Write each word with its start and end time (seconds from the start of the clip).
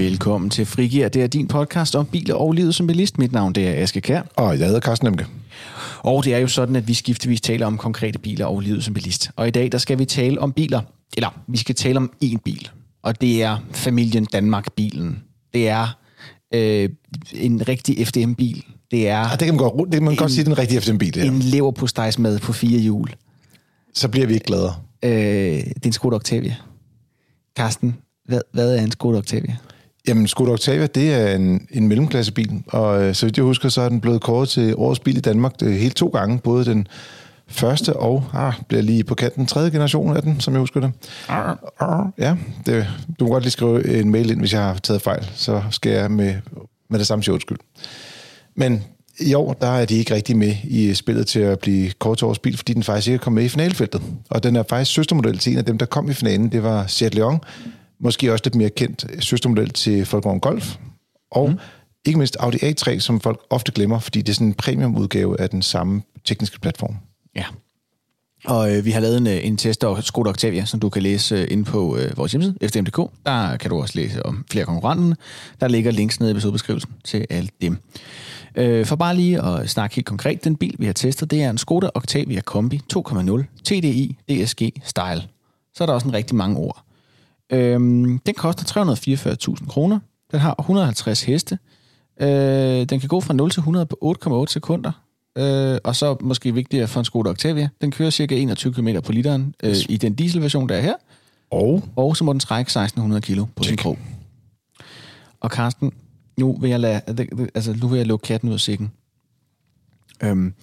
Velkommen 0.00 0.50
til 0.50 0.66
Frigir. 0.66 1.08
Det 1.08 1.22
er 1.22 1.26
din 1.26 1.48
podcast 1.48 1.96
om 1.96 2.06
biler 2.06 2.34
og 2.34 2.52
livet 2.52 2.74
som 2.74 2.86
bilist. 2.86 3.18
Mit 3.18 3.32
navn 3.32 3.52
det 3.52 3.68
er 3.68 3.82
Aske 3.82 4.00
Kær. 4.00 4.22
Og 4.36 4.58
jeg 4.58 4.66
hedder 4.66 4.80
Carsten 4.80 5.06
Nemke. 5.06 5.26
Og 5.98 6.24
det 6.24 6.34
er 6.34 6.38
jo 6.38 6.48
sådan, 6.48 6.76
at 6.76 6.88
vi 6.88 6.94
skiftevis 6.94 7.40
taler 7.40 7.66
om 7.66 7.78
konkrete 7.78 8.18
biler 8.18 8.46
og 8.46 8.60
livet 8.60 8.84
som 8.84 8.94
bilist. 8.94 9.30
Og 9.36 9.48
i 9.48 9.50
dag 9.50 9.72
der 9.72 9.78
skal 9.78 9.98
vi 9.98 10.04
tale 10.04 10.40
om 10.40 10.52
biler. 10.52 10.80
Eller 11.16 11.42
vi 11.46 11.58
skal 11.58 11.74
tale 11.74 11.96
om 11.96 12.12
én 12.24 12.36
bil. 12.44 12.68
Og 13.02 13.20
det 13.20 13.42
er 13.42 13.58
familien 13.72 14.24
Danmark-bilen. 14.24 15.22
Det 15.52 15.68
er 15.68 15.98
øh, 16.54 16.88
en 17.32 17.68
rigtig 17.68 18.06
FDM-bil. 18.06 18.64
Det 18.90 19.08
er 19.08 19.18
Ja, 19.18 19.30
det 19.30 19.38
kan 19.38 19.54
man 19.54 19.56
godt, 19.56 19.86
det 19.86 19.92
kan 19.92 20.02
man 20.02 20.12
en, 20.12 20.16
godt 20.16 20.32
sige, 20.32 20.44
den 20.44 20.58
rigtige 20.58 20.80
FDM-bil. 20.80 21.16
Ja. 21.16 21.24
en 21.24 21.38
leverpostejsmad 21.38 22.38
på 22.38 22.52
fire 22.52 22.80
hjul. 22.80 23.10
Så 23.94 24.08
bliver 24.08 24.26
vi 24.26 24.34
ikke 24.34 24.46
gladere. 24.46 24.74
Øh, 25.02 25.10
det 25.10 25.64
er 25.66 25.86
en 25.86 25.92
Skoda 25.92 26.16
Octavia. 26.16 26.56
Karsten, 27.56 27.96
hvad, 28.24 28.40
hvad 28.52 28.76
er 28.76 28.82
en 28.82 28.90
Skoda 28.90 29.18
Octavia? 29.18 29.56
Jamen, 30.08 30.28
Skoda 30.28 30.52
Octavia, 30.52 30.86
det 30.86 31.14
er 31.14 31.34
en, 31.34 31.66
en 31.70 31.88
mellemklassebil, 31.88 32.62
og 32.66 33.02
øh, 33.02 33.14
så 33.14 33.26
vidt 33.26 33.36
jeg 33.36 33.44
husker, 33.44 33.68
så 33.68 33.80
er 33.80 33.88
den 33.88 34.00
blevet 34.00 34.20
kåret 34.20 34.48
til 34.48 34.74
årets 34.76 35.00
bil 35.00 35.16
i 35.16 35.20
Danmark 35.20 35.60
det 35.60 35.68
er 35.68 35.78
helt 35.78 35.96
to 35.96 36.08
gange. 36.08 36.38
Både 36.38 36.64
den 36.64 36.86
første 37.48 37.96
og, 37.96 38.24
ah, 38.32 38.52
bliver 38.68 38.82
lige 38.82 39.04
på 39.04 39.14
kanten, 39.14 39.46
tredje 39.46 39.70
generation 39.70 40.16
af 40.16 40.22
den, 40.22 40.40
som 40.40 40.54
jeg 40.54 40.60
husker 40.60 40.80
det. 40.80 40.92
Ah, 41.28 41.56
Ja, 42.18 42.36
det, 42.66 42.86
du 43.20 43.24
må 43.24 43.32
godt 43.32 43.42
lige 43.42 43.50
skrive 43.50 44.00
en 44.00 44.10
mail 44.10 44.30
ind, 44.30 44.38
hvis 44.40 44.52
jeg 44.52 44.62
har 44.62 44.74
taget 44.74 45.02
fejl, 45.02 45.30
så 45.34 45.62
skal 45.70 45.92
jeg 45.92 46.10
med, 46.10 46.34
med 46.90 46.98
det 46.98 47.06
samme 47.06 47.24
undskyld. 47.32 47.58
Men 48.54 48.84
i 49.20 49.34
år, 49.34 49.52
der 49.52 49.66
er 49.66 49.84
de 49.84 49.94
ikke 49.94 50.14
rigtig 50.14 50.36
med 50.36 50.54
i 50.64 50.94
spillet 50.94 51.26
til 51.26 51.40
at 51.40 51.58
blive 51.58 51.90
kort 51.98 52.18
til 52.18 52.24
årets 52.24 52.38
bil, 52.38 52.56
fordi 52.56 52.72
den 52.72 52.82
faktisk 52.82 53.08
ikke 53.08 53.14
er 53.14 53.18
kommet 53.24 53.40
med 53.40 53.44
i 53.44 53.48
finalefeltet. 53.48 54.02
Og 54.30 54.42
den 54.42 54.56
er 54.56 54.62
faktisk 54.68 54.94
søstermodel 54.94 55.38
til 55.38 55.52
en 55.52 55.58
af 55.58 55.64
dem, 55.64 55.78
der 55.78 55.86
kom 55.86 56.10
i 56.10 56.12
finalen. 56.12 56.52
Det 56.52 56.62
var 56.62 56.86
Seat 56.86 57.14
Leon, 57.14 57.40
måske 58.00 58.32
også 58.32 58.42
lidt 58.44 58.54
mere 58.54 58.70
kendt 58.70 59.24
søstermodel 59.24 59.70
til 59.70 60.08
Volkswagen 60.10 60.40
Golf. 60.40 60.76
Og 61.30 61.50
mm. 61.50 61.58
ikke 62.06 62.18
mindst 62.18 62.36
Audi 62.40 62.56
A3, 62.56 62.98
som 62.98 63.20
folk 63.20 63.40
ofte 63.50 63.72
glemmer, 63.72 63.98
fordi 63.98 64.22
det 64.22 64.28
er 64.28 64.34
sådan 64.34 64.46
en 64.46 64.54
premium-udgave 64.54 65.40
af 65.40 65.50
den 65.50 65.62
samme 65.62 66.02
tekniske 66.24 66.60
platform. 66.60 66.96
Ja. 67.36 67.44
Og 68.44 68.76
øh, 68.76 68.84
vi 68.84 68.90
har 68.90 69.00
lavet 69.00 69.18
en, 69.18 69.26
øh, 69.26 69.46
en 69.46 69.56
test 69.56 69.84
af 69.84 70.02
Skoda 70.04 70.30
Octavia, 70.30 70.64
som 70.64 70.80
du 70.80 70.88
kan 70.88 71.02
læse 71.02 71.34
øh, 71.34 71.46
inde 71.50 71.64
på 71.64 71.96
øh, 71.96 72.16
vores 72.16 72.32
hjemmeside, 72.32 72.68
fdm.dk. 72.68 73.10
Der 73.26 73.56
kan 73.56 73.70
du 73.70 73.80
også 73.80 73.98
læse 73.98 74.26
om 74.26 74.44
flere 74.50 74.64
konkurrenter. 74.64 75.16
Der 75.60 75.68
ligger 75.68 75.90
links 75.90 76.20
nede 76.20 76.30
i 76.30 76.32
episodebeskrivelsen 76.32 76.90
til 77.04 77.26
alle 77.30 77.48
dem. 77.60 77.78
Øh, 78.54 78.86
for 78.86 78.96
bare 78.96 79.16
lige 79.16 79.42
at 79.42 79.70
snakke 79.70 79.96
helt 79.96 80.06
konkret, 80.06 80.44
den 80.44 80.56
bil, 80.56 80.76
vi 80.78 80.86
har 80.86 80.92
testet, 80.92 81.30
det 81.30 81.42
er 81.42 81.50
en 81.50 81.58
Skoda 81.58 81.88
Octavia 81.94 82.40
Kombi 82.40 82.80
2.0 82.96 83.62
TDI 83.64 84.16
DSG 84.28 84.72
Style. 84.84 85.22
Så 85.74 85.84
er 85.84 85.86
der 85.86 85.92
også 85.92 86.08
en 86.08 86.14
rigtig 86.14 86.36
mange 86.36 86.56
ord. 86.56 86.84
Øhm, 87.52 88.18
den 88.18 88.34
koster 88.34 88.64
344.000 89.60 89.66
kroner. 89.68 89.98
Den 90.32 90.40
har 90.40 90.54
150 90.58 91.22
heste. 91.22 91.58
Øh, 92.20 92.28
den 92.84 93.00
kan 93.00 93.08
gå 93.08 93.20
fra 93.20 93.34
0 93.34 93.50
til 93.50 93.60
100 93.60 93.86
på 93.86 94.16
8,8 94.46 94.52
sekunder. 94.52 94.92
Øh, 95.38 95.78
og 95.84 95.96
så 95.96 96.16
måske 96.20 96.54
vigtigere 96.54 96.86
for 96.88 97.00
en 97.00 97.04
Skoda 97.04 97.30
Octavia. 97.30 97.68
Den 97.80 97.90
kører 97.90 98.10
cirka 98.10 98.34
21 98.36 98.72
km 98.72 98.88
på 99.04 99.12
literen 99.12 99.54
øh, 99.62 99.76
i 99.88 99.96
den 99.96 100.14
dieselversion, 100.14 100.68
der 100.68 100.74
er 100.74 100.80
her. 100.80 100.94
Og 101.50 101.84
Og 101.96 102.16
så 102.16 102.24
må 102.24 102.32
den 102.32 102.40
trække 102.40 102.68
1600 102.68 103.20
kilo 103.22 103.44
på 103.56 103.62
sin 103.62 103.68
Check. 103.68 103.82
krog. 103.82 103.98
Og 105.40 105.50
Carsten, 105.50 105.92
nu 106.38 106.56
vil 106.60 106.70
jeg, 106.70 106.80
lade, 106.80 107.00
altså, 107.54 107.72
nu 107.80 107.88
vil 107.88 107.96
jeg 107.96 108.06
lukke 108.06 108.22
katten 108.24 108.48
ud 108.48 108.54
af 108.54 108.60
sækken. 108.60 108.92
Øhm, 110.22 110.54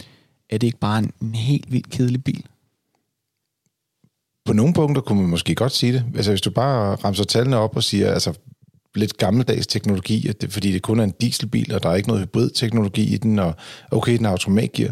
er 0.49 0.58
det 0.58 0.67
ikke 0.67 0.80
bare 0.80 0.99
en, 0.99 1.11
en 1.21 1.35
helt 1.35 1.71
vildt 1.71 1.89
kedelig 1.89 2.23
bil? 2.23 2.45
På 4.48 4.53
nogle 4.53 4.73
punkter 4.73 5.02
kunne 5.02 5.22
man 5.22 5.30
måske 5.30 5.56
godt 5.56 5.72
sige 5.72 5.94
det. 5.94 6.03
Altså 6.16 6.31
hvis 6.31 6.42
du 6.42 6.52
bare 6.52 6.95
ramser 6.95 7.23
tallene 7.23 7.58
op 7.58 7.76
og 7.76 7.84
siger, 7.84 8.12
altså 8.14 8.34
lidt 8.95 9.17
gammeldags 9.17 9.67
teknologi, 9.67 10.28
at 10.28 10.42
det, 10.42 10.54
fordi 10.54 10.72
det 10.72 10.81
kun 10.81 11.00
er 11.00 11.04
en 11.04 11.14
dieselbil, 11.22 11.73
og 11.73 11.83
der 11.83 11.89
er 11.89 11.95
ikke 11.95 12.08
noget 12.08 12.23
hybridteknologi 12.23 13.14
i 13.14 13.17
den, 13.17 13.39
og 13.39 13.55
okay, 13.92 14.17
den 14.17 14.26
er 14.26 14.30
automatgear. 14.30 14.92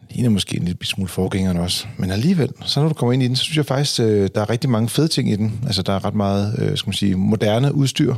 Den 0.00 0.06
ligner 0.10 0.30
måske 0.30 0.56
en 0.56 0.64
lille 0.64 0.86
smule 0.86 1.08
forgængeren 1.08 1.56
også. 1.56 1.86
Men 1.96 2.10
alligevel, 2.10 2.52
så 2.64 2.80
når 2.80 2.88
du 2.88 2.94
kommer 2.94 3.12
ind 3.12 3.22
i 3.22 3.28
den, 3.28 3.36
så 3.36 3.44
synes 3.44 3.56
jeg 3.56 3.66
faktisk, 3.66 4.00
øh, 4.00 4.28
der 4.34 4.40
er 4.40 4.50
rigtig 4.50 4.70
mange 4.70 4.88
fede 4.88 5.08
ting 5.08 5.30
i 5.30 5.36
den. 5.36 5.60
Altså 5.66 5.82
der 5.82 5.92
er 5.92 6.04
ret 6.04 6.14
meget, 6.14 6.54
øh, 6.58 6.76
skal 6.76 6.88
man 6.88 6.94
sige, 6.94 7.16
moderne 7.16 7.74
udstyr. 7.74 8.14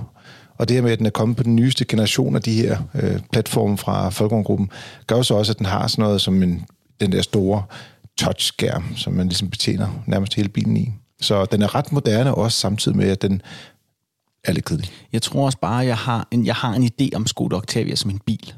Og 0.58 0.68
det 0.68 0.74
her 0.74 0.82
med, 0.82 0.92
at 0.92 0.98
den 0.98 1.06
er 1.06 1.10
kommet 1.10 1.36
på 1.36 1.42
den 1.42 1.56
nyeste 1.56 1.84
generation 1.84 2.36
af 2.36 2.42
de 2.42 2.52
her 2.52 2.78
øh, 2.94 3.20
platforme 3.32 3.78
fra 3.78 4.02
Volkswagen-gruppen, 4.02 4.70
gør 5.06 5.16
jo 5.16 5.22
så 5.22 5.34
også, 5.34 5.52
at 5.52 5.58
den 5.58 5.66
har 5.66 5.86
sådan 5.86 6.02
noget 6.02 6.20
som 6.20 6.42
en, 6.42 6.64
den 7.00 7.12
der 7.12 7.22
store 7.22 7.62
touchskærm, 8.20 8.96
som 8.96 9.12
man 9.12 9.28
ligesom 9.28 9.50
betjener 9.50 9.88
nærmest 10.06 10.34
hele 10.34 10.48
bilen 10.48 10.76
i. 10.76 10.92
Så 11.20 11.44
den 11.44 11.62
er 11.62 11.74
ret 11.74 11.92
moderne, 11.92 12.34
også 12.34 12.58
samtidig 12.58 12.96
med, 12.96 13.08
at 13.08 13.22
den 13.22 13.42
er 14.44 14.52
lidt 14.52 14.64
kedelig. 14.64 14.90
Jeg 15.12 15.22
tror 15.22 15.44
også 15.44 15.58
bare, 15.58 15.80
at 15.80 15.86
jeg 15.86 15.96
har 15.96 16.28
en, 16.30 16.46
jeg 16.46 16.54
har 16.54 16.74
en 16.74 16.90
idé 16.92 17.08
om 17.16 17.26
Skoda 17.26 17.56
Octavia 17.56 17.94
som 17.96 18.10
en 18.10 18.18
bil. 18.26 18.54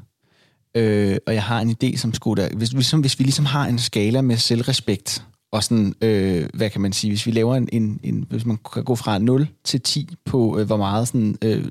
Øh, 0.75 1.17
og 1.27 1.33
jeg 1.33 1.43
har 1.43 1.61
en 1.61 1.75
idé 1.83 1.97
som 1.97 2.13
Skoda... 2.13 2.49
Hvis, 2.53 2.69
hvis, 2.69 2.91
hvis 2.91 3.19
vi 3.19 3.23
ligesom 3.23 3.45
har 3.45 3.65
en 3.65 3.79
skala 3.79 4.21
med 4.21 4.37
selvrespekt, 4.37 5.23
og 5.51 5.63
sådan, 5.63 5.95
øh, 6.01 6.49
hvad 6.53 6.69
kan 6.69 6.81
man 6.81 6.93
sige, 6.93 7.11
hvis 7.11 7.25
vi 7.25 7.31
laver 7.31 7.55
en, 7.55 7.69
en, 7.71 7.99
en 8.03 8.25
hvis 8.29 8.45
man 8.45 8.57
kan 8.73 8.83
gå 8.83 8.95
fra 8.95 9.17
0 9.17 9.47
til 9.63 9.81
10 9.81 10.15
på, 10.25 10.59
øh, 10.59 10.65
hvor 10.65 10.77
meget 10.77 11.07
sådan, 11.07 11.37
øh, 11.41 11.65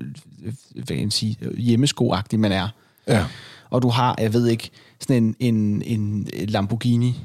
hvad 0.75 0.87
kan 0.87 0.97
man 0.97 1.11
sige, 1.11 1.37
hjemmeskoagtig 1.57 2.39
man 2.39 2.51
er, 2.51 2.67
Ja. 3.07 3.25
og 3.69 3.81
du 3.81 3.89
har, 3.89 4.15
jeg 4.19 4.33
ved 4.33 4.47
ikke, 4.47 4.69
sådan 5.01 5.23
en, 5.23 5.35
en, 5.39 5.81
en 5.85 6.27
Lamborghini 6.47 7.19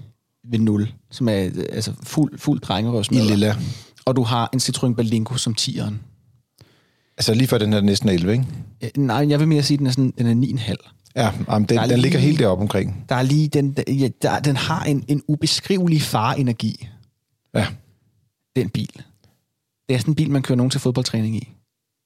ved 0.51 0.59
0, 0.59 0.93
som 1.11 1.29
er 1.29 1.33
altså 1.73 1.93
fuld, 2.03 2.39
fuld 2.39 2.59
I 2.59 2.65
drengerøvsmad. 2.65 3.29
lilla. 3.29 3.57
Og 4.05 4.17
du 4.17 4.23
har 4.23 4.51
en 4.53 4.59
Citroën 4.61 4.95
Berlingo 4.95 5.37
som 5.37 5.55
10'eren. 5.61 5.93
Altså 7.19 7.35
lige 7.35 7.49
før 7.49 7.59
den 7.59 7.73
her 7.73 7.81
næsten 7.81 8.09
er 8.09 8.13
11, 8.13 8.33
ikke? 8.33 8.45
Øh, 8.85 8.91
Nej, 8.97 9.27
jeg 9.29 9.41
vil 9.41 9.49
mere 9.49 9.63
sige, 9.63 9.75
at 9.77 9.79
den 9.79 9.87
er, 9.87 9.91
sådan, 9.91 10.13
den 10.19 10.27
er 10.45 10.59
9,5. 10.59 11.13
Ja, 11.17 11.31
jamen, 11.53 11.69
den, 11.69 11.79
den 11.79 11.99
ligger 11.99 12.19
lige- 12.19 12.27
helt 12.29 12.39
deroppe 12.39 12.63
omkring. 12.63 13.05
Der 13.09 13.15
er 13.15 13.23
lige 13.23 13.49
den, 13.49 13.73
der, 13.73 13.83
ja, 13.93 14.09
der, 14.23 14.39
den 14.41 14.57
har 14.57 14.85
en, 14.85 15.05
en 15.09 15.23
ubeskrivelig 15.29 16.03
farenergi, 16.03 16.89
Ja. 17.55 17.67
den 18.57 18.69
bil. 18.71 18.91
Det 19.89 19.95
er 19.95 19.99
sådan 19.99 20.11
en 20.13 20.15
bil, 20.15 20.31
man 20.31 20.43
kører 20.43 20.57
nogen 20.57 20.71
til 20.71 20.81
fodboldtræning 20.81 21.37
i. 21.37 21.49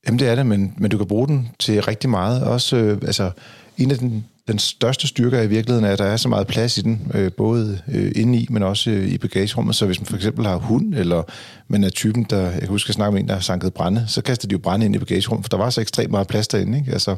Jamen 0.07 0.19
det 0.19 0.29
er 0.29 0.35
det, 0.35 0.47
men, 0.47 0.75
men 0.79 0.91
du 0.91 0.99
kan 0.99 1.07
bruge 1.07 1.29
den 1.29 1.49
til 1.59 1.83
rigtig 1.83 2.11
meget. 2.11 2.43
Også, 2.45 2.77
øh, 2.77 2.99
altså, 3.03 3.31
en 3.79 3.91
af 3.91 3.99
den, 3.99 4.25
den 4.49 4.59
største 4.59 5.07
styrke 5.07 5.45
i 5.45 5.47
virkeligheden 5.47 5.85
er, 5.85 5.93
at 5.93 5.99
der 5.99 6.05
er 6.05 6.17
så 6.17 6.29
meget 6.29 6.47
plads 6.47 6.79
i 6.79 6.81
den, 6.81 7.13
øh, 7.15 7.33
både 7.33 7.79
øh, 7.89 8.13
indeni, 8.17 8.47
men 8.51 8.63
også 8.63 8.91
øh, 8.91 9.09
i 9.09 9.19
bagagerummet. 9.19 9.77
Så 9.77 9.87
hvis 9.87 10.01
man 10.01 10.07
for 10.07 10.17
eksempel 10.17 10.47
har 10.47 10.57
hund, 10.57 10.95
eller 10.95 11.23
man 11.69 11.85
er 11.85 11.89
typen, 11.89 12.27
der, 12.31 12.51
jeg 12.51 12.61
kan 12.61 12.69
huske, 12.69 12.89
at 12.89 12.95
snakke 12.95 13.13
med 13.13 13.21
en, 13.21 13.29
der 13.29 13.35
har 13.35 13.41
sanket 13.41 13.75
brænde, 13.75 14.05
så 14.09 14.23
kaster 14.23 14.49
de 14.49 14.53
jo 14.53 14.59
brænde 14.59 14.87
ind 14.87 14.95
i 14.95 14.99
bagagerummet, 14.99 15.45
for 15.45 15.49
der 15.49 15.57
var 15.57 15.71
så 15.71 15.81
ekstremt 15.81 16.11
meget 16.11 16.27
plads 16.27 16.49
derinde. 16.49 16.79
Ikke? 16.79 16.93
Altså, 16.93 17.17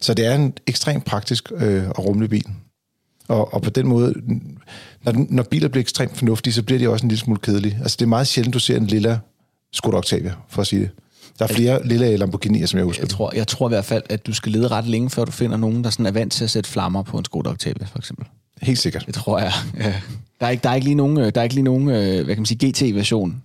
så 0.00 0.14
det 0.14 0.26
er 0.26 0.34
en 0.34 0.52
ekstremt 0.66 1.04
praktisk 1.04 1.52
øh, 1.56 1.88
og 1.88 2.04
rummelig 2.04 2.30
bil. 2.30 2.46
Og, 3.28 3.54
og 3.54 3.62
på 3.62 3.70
den 3.70 3.86
måde, 3.86 4.14
når, 5.04 5.26
når 5.28 5.42
biler 5.42 5.68
bliver 5.68 5.82
ekstremt 5.82 6.16
fornuftige, 6.16 6.54
så 6.54 6.62
bliver 6.62 6.78
de 6.78 6.88
også 6.88 7.04
en 7.04 7.08
lille 7.08 7.20
smule 7.20 7.40
kedelige. 7.40 7.78
Altså 7.82 7.96
det 7.96 8.04
er 8.04 8.08
meget 8.08 8.26
sjældent, 8.26 8.54
du 8.54 8.58
ser 8.58 8.76
en 8.76 8.86
lilla 8.86 9.18
Skoda 9.72 9.96
Octavia, 9.96 10.32
for 10.48 10.60
at 10.60 10.66
sige 10.66 10.82
det. 10.82 10.90
Der 11.38 11.44
er 11.44 11.48
flere 11.48 11.86
lilla 11.86 12.16
Lamborghini'er, 12.16 12.66
som 12.66 12.78
jeg 12.78 12.84
husker. 12.84 13.02
Jeg 13.02 13.08
tror, 13.08 13.32
jeg 13.34 13.46
tror 13.46 13.68
i 13.68 13.72
hvert 13.72 13.84
fald, 13.84 14.02
at 14.10 14.26
du 14.26 14.32
skal 14.32 14.52
lede 14.52 14.68
ret 14.68 14.86
længe, 14.86 15.10
før 15.10 15.24
du 15.24 15.32
finder 15.32 15.56
nogen, 15.56 15.84
der 15.84 15.90
sådan 15.90 16.06
er 16.06 16.10
vant 16.10 16.32
til 16.32 16.44
at 16.44 16.50
sætte 16.50 16.70
flammer 16.70 17.02
på 17.02 17.18
en 17.18 17.24
Skoda 17.24 17.50
Octavia, 17.50 17.86
for 17.86 17.98
eksempel. 17.98 18.26
Helt 18.62 18.78
sikkert. 18.78 19.04
Det 19.06 19.14
tror 19.14 19.38
jeg. 19.38 19.52
Der 20.40 20.46
er 20.46 20.50
ikke, 20.50 20.62
der 20.62 20.70
er 20.70 20.74
ikke 20.74 20.84
lige 20.84 20.94
nogen, 20.94 21.18
øh, 21.18 21.32
der 21.34 21.40
er 21.40 21.42
ikke 21.42 21.54
lige 21.54 21.64
nogen 21.64 21.88
øh, 21.88 22.24
hvad 22.24 22.34
kan 22.34 22.38
man 22.38 22.46
sige, 22.46 22.70
GT-version. 22.70 23.42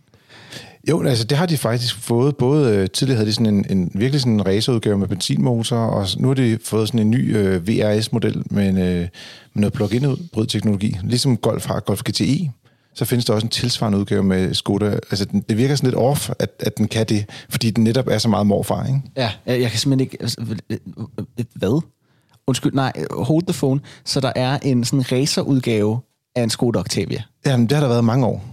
Jo, 0.89 1.03
altså 1.03 1.23
det 1.23 1.37
har 1.37 1.45
de 1.45 1.57
faktisk 1.57 1.95
fået. 1.95 2.35
Både 2.35 2.75
øh, 2.75 2.89
tidligere 2.89 3.17
havde 3.17 3.27
de 3.27 3.33
sådan 3.33 3.53
en, 3.53 3.65
en 3.69 3.91
virkelig 3.93 4.21
sådan 4.21 4.33
en 4.33 4.45
racerudgave 4.45 4.97
med 4.97 5.07
benzinmotor, 5.07 5.77
og 5.77 6.07
nu 6.17 6.27
har 6.27 6.35
de 6.35 6.57
fået 6.63 6.87
sådan 6.87 6.99
en 6.99 7.11
ny 7.11 7.37
øh, 7.37 7.67
VRS-model 7.67 8.43
med, 8.45 8.69
en, 8.69 8.77
øh, 8.77 8.95
med 8.95 9.07
noget 9.53 9.73
plug-in 9.73 10.05
udbryd 10.05 10.45
teknologi. 10.45 10.97
Ligesom 11.03 11.37
Golf 11.37 11.65
har 11.65 11.79
Golf 11.79 12.01
GTI, 12.03 12.49
så 12.93 13.05
findes 13.05 13.25
der 13.25 13.33
også 13.33 13.45
en 13.45 13.51
tilsvarende 13.51 13.97
udgave 13.99 14.23
med 14.23 14.53
Skoda. 14.53 14.85
Altså 14.85 15.25
den, 15.25 15.41
det 15.49 15.57
virker 15.57 15.75
sådan 15.75 15.87
lidt 15.87 15.95
off, 15.95 16.29
at, 16.39 16.49
at 16.59 16.77
den 16.77 16.87
kan 16.87 17.05
det, 17.05 17.25
fordi 17.49 17.69
den 17.69 17.83
netop 17.83 18.07
er 18.07 18.17
så 18.17 18.29
meget 18.29 18.47
morfar, 18.47 18.85
ikke? 18.85 19.01
Ja, 19.17 19.31
jeg, 19.45 19.71
kan 19.71 19.79
simpelthen 19.79 19.99
ikke... 19.99 20.17
altså, 20.21 20.37
øh, 20.69 20.77
øh, 21.39 21.45
Hvad? 21.55 21.81
Undskyld, 22.47 22.73
nej, 22.73 22.93
hold 23.11 23.43
the 23.43 23.53
phone. 23.53 23.79
Så 24.05 24.19
der 24.19 24.31
er 24.35 24.59
en 24.61 24.83
sådan 24.83 25.11
racerudgave 25.11 25.99
af 26.35 26.43
en 26.43 26.49
Skoda 26.49 26.79
Octavia. 26.79 27.23
Jamen, 27.45 27.67
det 27.67 27.71
har 27.71 27.81
der 27.81 27.87
været 27.87 28.03
mange 28.05 28.25
år. 28.25 28.45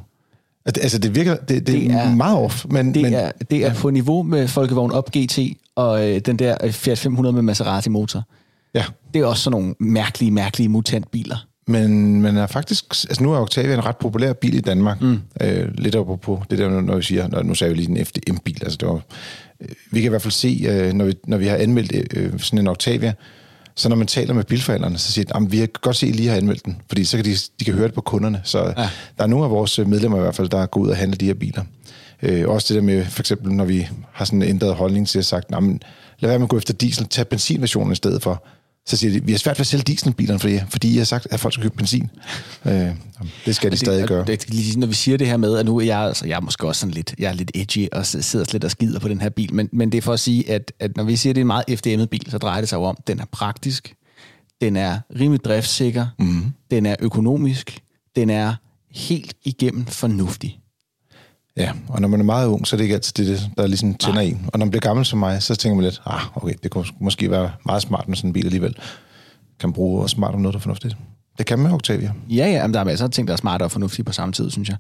Altså, 0.67 0.99
det 0.99 1.15
virker, 1.15 1.37
det, 1.37 1.49
det, 1.49 1.67
det 1.67 1.91
er, 1.91 2.15
meget 2.15 2.39
off, 2.39 2.67
men, 2.71 2.95
Det 2.95 3.03
men 3.03 3.15
er, 3.15 3.33
det 3.51 3.59
er 3.65 3.67
ja. 3.67 3.75
på 3.75 3.91
niveau 3.91 4.23
med 4.23 4.49
Folkevogn 4.49 4.93
Up 4.97 5.11
GT 5.17 5.39
og 5.77 6.09
øh, 6.09 6.21
den 6.21 6.39
der 6.39 6.57
øh, 6.65 6.73
Fiat 6.73 6.99
500 6.99 7.33
med 7.33 7.43
Maserati 7.43 7.89
motor. 7.89 8.23
ja, 8.75 8.85
Det 9.15 9.21
er 9.23 9.27
også 9.27 9.43
sådan 9.43 9.61
nogle 9.61 9.75
mærkelige, 9.81 10.31
mærkelige 10.31 10.69
mutantbiler. 10.69 11.47
Men 11.71 12.23
man 12.23 12.37
er 12.37 12.47
faktisk, 12.47 12.85
altså 12.91 13.23
nu 13.23 13.33
er 13.33 13.39
Octavia 13.39 13.75
en 13.75 13.85
ret 13.85 13.97
populær 13.97 14.33
bil 14.33 14.55
i 14.55 14.61
Danmark. 14.61 15.01
Mm. 15.01 15.19
Øh, 15.41 15.69
lidt 15.75 15.97
op 15.97 16.21
på 16.23 16.43
det 16.51 16.59
der, 16.59 16.81
når 16.81 16.97
vi 16.97 17.03
siger, 17.03 17.29
når, 17.29 17.43
nu 17.43 17.55
sagde 17.55 17.75
vi 17.75 17.81
lige 17.81 17.99
en 17.99 18.07
FDM-bil. 18.07 18.59
Altså 18.63 18.77
det 18.77 18.89
var, 18.89 19.01
øh, 19.61 19.69
vi 19.91 20.01
kan 20.01 20.09
i 20.09 20.09
hvert 20.09 20.23
fald 20.23 20.33
se, 20.33 20.67
øh, 20.69 20.93
når, 20.93 21.05
vi, 21.05 21.15
når 21.27 21.37
vi 21.37 21.47
har 21.47 21.57
anmeldt 21.57 22.17
øh, 22.17 22.39
sådan 22.39 22.59
en 22.59 22.69
Octavia, 22.69 23.13
så 23.75 23.89
når 23.89 23.97
man 23.97 24.07
taler 24.07 24.35
med 24.35 24.45
bilforhandlerne, 24.45 24.99
så 24.99 25.13
siger 25.13 25.25
de, 25.25 25.37
at 25.37 25.53
vi 25.53 25.57
kan 25.57 25.69
godt 25.81 25.97
se, 25.97 26.07
at 26.07 26.13
I 26.13 26.17
lige 26.17 26.29
har 26.29 26.37
anmeldt 26.37 26.65
den, 26.65 26.83
fordi 26.89 27.05
så 27.05 27.17
kan 27.17 27.25
de, 27.25 27.35
de 27.61 27.65
kan 27.65 27.75
høre 27.75 27.87
det 27.87 27.95
på 27.95 28.01
kunderne. 28.01 28.41
Så 28.45 28.59
ja. 28.59 28.89
der 29.19 29.25
er 29.25 29.27
nogle 29.27 29.45
af 29.45 29.51
vores 29.51 29.79
medlemmer 29.79 30.19
i 30.19 30.21
hvert 30.21 30.35
fald, 30.35 30.49
der 30.49 30.67
går 30.67 30.81
ud 30.81 30.89
og 30.89 30.97
handler 30.97 31.19
de 31.19 31.27
her 31.27 31.35
biler. 31.35 31.63
Øh, 32.23 32.49
også 32.49 32.75
det 32.75 32.83
der 32.83 32.87
med, 32.87 33.05
for 33.05 33.23
eksempel, 33.23 33.53
når 33.53 33.65
vi 33.65 33.89
har 34.13 34.25
sådan 34.25 34.43
en 34.43 34.49
ændret 34.49 34.75
holdning 34.75 35.09
til 35.09 35.19
at 35.19 35.25
sagt, 35.25 35.51
men 35.51 35.83
lad 36.19 36.31
være 36.31 36.39
med 36.39 36.47
at 36.47 36.51
gå 36.51 36.57
efter 36.57 36.75
diesel, 36.75 37.07
tag 37.07 37.29
benzinversionen 37.29 37.93
i 37.93 37.97
stedet 37.97 38.23
for. 38.23 38.45
Så 38.87 38.97
siger 38.97 39.13
de, 39.13 39.25
vi 39.25 39.33
har 39.33 39.39
svært 39.39 39.59
ved 39.59 39.61
at 39.61 39.67
sælge 39.67 39.83
dieselbilerne 39.83 40.39
for 40.39 40.49
jer, 40.49 40.67
fordi 40.69 40.95
I 40.95 40.97
har 40.97 41.05
sagt, 41.05 41.27
at 41.31 41.41
folk 41.41 41.55
skal 41.55 41.63
købe 41.63 41.77
benzin. 41.77 42.11
Øh, 42.65 42.89
det 43.47 43.57
skal 43.57 43.67
de 43.67 43.71
det, 43.71 43.79
stadig 43.79 44.09
gøre. 44.09 44.25
Det, 44.25 44.49
det, 44.49 44.77
når 44.77 44.87
vi 44.87 44.95
siger 44.95 45.19
det 45.19 45.27
her 45.27 45.37
med, 45.37 45.57
at 45.57 45.67
nu 45.67 45.77
er 45.77 45.85
jeg, 45.85 45.99
altså, 45.99 46.27
jeg 46.27 46.37
er 46.37 46.41
måske 46.41 46.67
også 46.67 46.81
sådan 46.81 46.95
lidt, 46.95 47.15
jeg 47.19 47.29
er 47.29 47.33
lidt 47.33 47.51
edgy 47.55 47.89
og 47.93 48.07
sidder 48.07 48.45
lidt 48.53 48.65
og 48.65 48.71
skider 48.71 49.01
på 49.01 49.09
den 49.09 49.21
her 49.21 49.29
bil, 49.29 49.55
men, 49.55 49.69
men 49.73 49.93
det 49.93 49.99
er 49.99 50.03
for 50.03 50.13
at 50.13 50.21
sige, 50.21 50.51
at, 50.51 50.73
at 50.81 50.97
når 50.97 51.05
vi 51.05 51.17
siger, 51.17 51.31
at 51.31 51.35
det 51.35 51.41
er 51.41 51.43
en 51.43 51.47
meget 51.47 51.65
FDM'et 51.71 52.07
bil, 52.07 52.31
så 52.31 52.39
drejer 52.39 52.61
det 52.61 52.69
sig 52.69 52.77
jo 52.77 52.83
om, 52.83 52.97
den 53.07 53.21
er 53.21 53.25
praktisk, 53.33 53.95
den 54.61 54.77
er 54.77 54.99
rimelig 55.21 55.45
driftssikker, 55.45 56.07
mm. 56.19 56.45
den 56.71 56.87
er 56.87 56.97
økonomisk, 57.01 57.81
den 58.17 58.31
er 58.31 58.55
helt 58.91 59.35
igennem 59.45 59.87
fornuftig. 59.87 60.61
Ja, 61.57 61.73
og 61.89 62.01
når 62.01 62.09
man 62.09 62.21
er 62.21 62.25
meget 62.25 62.47
ung, 62.47 62.67
så 62.67 62.77
er 62.77 62.79
det 62.79 62.85
ikke 62.85 62.95
altid 62.95 63.27
det, 63.27 63.51
der 63.57 63.67
ligesom 63.67 63.95
tænder 63.95 64.21
en. 64.21 64.51
Og 64.53 64.59
når 64.59 64.67
man 64.67 64.71
bliver 64.71 64.81
gammel 64.81 65.05
som 65.05 65.19
mig, 65.19 65.43
så 65.43 65.57
tænker 65.57 65.77
man 65.77 65.85
lidt, 65.85 66.03
ah, 66.07 66.37
okay, 66.37 66.55
det 66.63 66.71
kunne 66.71 66.85
måske 67.01 67.31
være 67.31 67.51
meget 67.67 67.83
smart 67.83 68.09
med 68.09 68.17
sådan 68.17 68.31
en 68.31 68.33
bil 68.33 68.45
alligevel. 68.45 68.77
Kan 69.61 69.73
bruge 69.73 70.09
smart 70.09 70.35
om 70.35 70.41
noget, 70.41 70.53
der 70.53 70.59
er 70.59 70.63
fornuftigt. 70.63 70.97
Det 71.41 71.47
kan 71.47 71.59
man 71.59 71.73
Octavia. 71.73 72.13
Ja, 72.29 72.47
ja, 72.47 72.67
men 72.67 72.75
der 72.75 72.81
er 72.81 72.85
masser 72.85 73.05
af 73.05 73.11
ting, 73.11 73.29
der 73.29 73.33
er 73.33 73.37
smarte 73.37 73.63
og 73.63 73.71
fornuftige 73.71 74.05
på 74.05 74.13
samme 74.13 74.33
tid, 74.33 74.51
synes 74.51 74.69
jeg. 74.69 74.77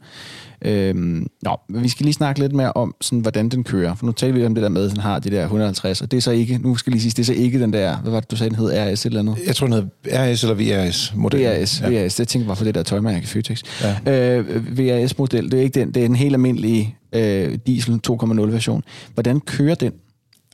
Øhm, 0.63 1.27
nå, 1.43 1.57
vi 1.69 1.89
skal 1.89 2.05
lige 2.05 2.15
snakke 2.15 2.41
lidt 2.41 2.53
mere 2.53 2.73
om, 2.73 2.95
sådan, 3.01 3.19
hvordan 3.19 3.49
den 3.49 3.65
kører. 3.65 3.95
For 3.95 4.07
nu 4.07 4.13
taler 4.13 4.35
vi 4.35 4.47
om 4.47 4.55
det 4.55 4.63
der 4.63 4.69
med, 4.69 4.85
at 4.85 4.91
den 4.91 5.01
har 5.01 5.19
de 5.19 5.31
der 5.31 5.43
150, 5.43 6.01
og 6.03 6.11
det 6.11 6.17
er 6.17 6.21
så 6.21 6.31
ikke, 6.31 6.59
nu 6.59 6.77
skal 6.77 6.91
lige 6.93 7.03
sige, 7.03 7.11
det 7.11 7.19
er 7.19 7.25
så 7.25 7.33
ikke 7.33 7.61
den 7.61 7.73
der, 7.73 7.97
hvad 7.97 8.13
var 8.13 8.21
det, 8.21 8.31
du 8.31 8.37
sagde, 8.37 8.51
den 8.51 8.59
hed 8.59 8.93
RS 8.93 9.07
eller 9.07 9.23
noget? 9.23 9.41
Jeg 9.47 9.57
tror, 9.57 9.67
den 9.67 9.75
hed 9.75 9.85
RS 10.13 10.43
eller 10.45 10.55
VRS-model. 10.55 11.41
VRS, 11.41 11.81
ja. 11.81 12.05
VRS, 12.05 12.15
det 12.15 12.29
tænkte 12.29 12.45
jeg 12.45 12.49
var 12.49 12.55
for 12.55 12.65
det 12.65 12.75
der 12.75 12.83
tøjmærke 12.83 13.23
i 13.23 13.27
Føtex. 13.27 13.63
Ja. 14.07 14.37
Øh, 14.37 14.79
VRS-model, 14.79 15.51
det 15.51 15.59
er 15.59 15.63
ikke 15.63 15.81
den, 15.81 15.95
det 15.95 16.01
er 16.01 16.07
en 16.07 16.17
helt 16.17 16.35
almindelig 16.35 16.97
øh, 17.13 17.59
diesel 17.67 18.01
2.0-version. 18.11 18.85
Hvordan 19.15 19.41
kører 19.41 19.75
den? 19.75 19.93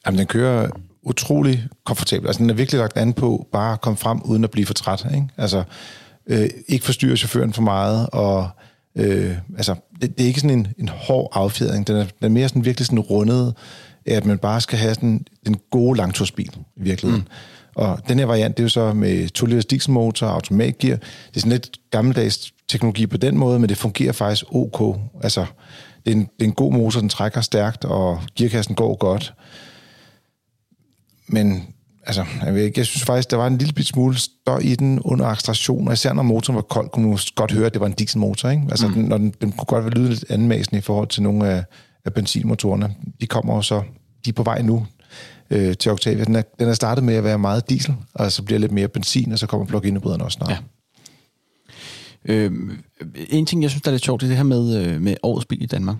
Jamen, 0.06 0.18
den 0.18 0.26
kører 0.26 0.70
utrolig 1.06 1.68
komfortabel. 1.84 2.26
Altså, 2.26 2.42
den 2.42 2.50
er 2.50 2.54
virkelig 2.54 2.80
lagt 2.80 2.96
an 2.96 3.12
på 3.12 3.46
bare 3.52 3.72
at 3.72 3.80
komme 3.80 3.96
frem, 3.96 4.20
uden 4.22 4.44
at 4.44 4.50
blive 4.50 4.66
for 4.66 4.74
træt. 4.74 5.06
Ikke? 5.14 5.28
Altså, 5.36 5.62
øh, 6.26 6.48
ikke 6.68 6.84
forstyrre 6.84 7.16
chaufføren 7.16 7.52
for 7.52 7.62
meget, 7.62 8.08
og 8.12 8.48
øh, 8.96 9.36
altså, 9.56 9.74
det, 10.02 10.18
det 10.18 10.24
er 10.24 10.28
ikke 10.28 10.40
sådan 10.40 10.58
en, 10.58 10.68
en 10.78 10.88
hård 10.88 11.28
affjedring. 11.32 11.86
Den 11.86 11.96
er, 11.96 12.04
den 12.04 12.24
er 12.24 12.28
mere 12.28 12.48
sådan 12.48 12.64
virkelig 12.64 12.86
sådan 12.86 13.00
rundet, 13.00 13.54
at 14.06 14.24
man 14.24 14.38
bare 14.38 14.60
skal 14.60 14.78
have 14.78 14.94
sådan 14.94 15.26
den 15.46 15.56
gode 15.70 15.96
langtursbil 15.96 16.56
i 16.76 16.82
virkeligheden. 16.82 17.24
Mm. 17.28 17.82
Og 17.82 18.00
den 18.08 18.18
her 18.18 18.26
variant, 18.26 18.56
det 18.56 18.62
er 18.62 18.64
jo 18.64 18.68
så 18.68 18.92
med 18.92 19.28
2 19.28 19.46
liters 19.46 19.66
dieselmotor, 19.66 20.26
automatgear. 20.26 20.96
Det 20.96 21.36
er 21.36 21.40
sådan 21.40 21.52
lidt 21.52 21.78
gammeldags 21.90 22.52
teknologi 22.68 23.06
på 23.06 23.16
den 23.16 23.38
måde, 23.38 23.58
men 23.58 23.68
det 23.68 23.76
fungerer 23.76 24.12
faktisk 24.12 24.44
ok. 24.52 24.98
Altså, 25.22 25.46
det 26.04 26.12
er 26.12 26.16
en, 26.16 26.20
det 26.20 26.40
er 26.40 26.44
en 26.44 26.52
god 26.52 26.72
motor, 26.72 27.00
den 27.00 27.08
trækker 27.08 27.40
stærkt, 27.40 27.84
og 27.84 28.20
gearkassen 28.38 28.74
går 28.74 28.96
godt. 28.96 29.34
Men 31.28 31.62
altså, 32.02 32.24
jeg, 32.44 32.54
ved 32.54 32.62
ikke, 32.62 32.78
jeg 32.78 32.86
synes 32.86 33.04
faktisk, 33.04 33.30
der 33.30 33.36
var 33.36 33.46
en 33.46 33.58
lille 33.58 33.72
bit 33.72 33.86
smule 33.86 34.18
støj 34.18 34.58
i 34.58 34.74
den 34.74 35.00
under 35.00 35.26
acceleration, 35.26 35.88
og 35.88 35.94
især 35.94 36.12
når 36.12 36.22
motoren 36.22 36.56
var 36.56 36.62
kold, 36.62 36.88
kunne 36.88 37.08
man 37.08 37.18
godt 37.34 37.52
høre, 37.52 37.66
at 37.66 37.72
det 37.72 37.80
var 37.80 37.86
en 37.86 37.92
dieselmotor. 37.92 38.48
Ikke? 38.48 38.62
Altså, 38.70 38.88
mm. 38.88 38.94
den, 38.94 39.04
når 39.04 39.18
den, 39.18 39.34
den 39.40 39.52
kunne 39.52 39.82
godt 39.82 39.98
lyde 39.98 40.08
lidt 40.08 40.24
anmæsende 40.28 40.78
i 40.78 40.82
forhold 40.82 41.08
til 41.08 41.22
nogle 41.22 41.48
af, 41.48 41.64
af 42.04 42.14
benzinmotorerne. 42.14 42.94
De 43.20 43.26
kommer 43.26 43.54
jo 43.54 43.62
så, 43.62 43.82
de 44.24 44.30
er 44.30 44.34
på 44.34 44.42
vej 44.42 44.62
nu 44.62 44.86
øh, 45.50 45.76
til 45.76 45.92
Octavia. 45.92 46.24
Den 46.24 46.36
er, 46.36 46.42
den 46.58 46.68
er 46.68 46.74
startet 46.74 47.04
med 47.04 47.14
at 47.14 47.24
være 47.24 47.38
meget 47.38 47.70
diesel, 47.70 47.94
og 48.14 48.32
så 48.32 48.42
bliver 48.42 48.58
lidt 48.58 48.72
mere 48.72 48.88
benzin, 48.88 49.32
og 49.32 49.38
så 49.38 49.46
kommer 49.46 49.66
plug-in 49.66 49.96
hybriderne 49.96 50.24
også 50.24 50.36
snart. 50.36 50.50
Ja. 50.50 50.58
Øh, 52.34 52.52
en 53.28 53.46
ting, 53.46 53.62
jeg 53.62 53.70
synes, 53.70 53.82
der 53.82 53.90
er 53.90 53.92
lidt 53.92 54.04
sjovt, 54.04 54.20
det 54.20 54.26
er 54.26 54.30
det 54.30 54.36
her 54.36 54.44
med, 54.44 54.86
øh, 54.86 55.00
med 55.00 55.16
årets 55.22 55.46
bil 55.46 55.62
i 55.62 55.66
Danmark. 55.66 55.96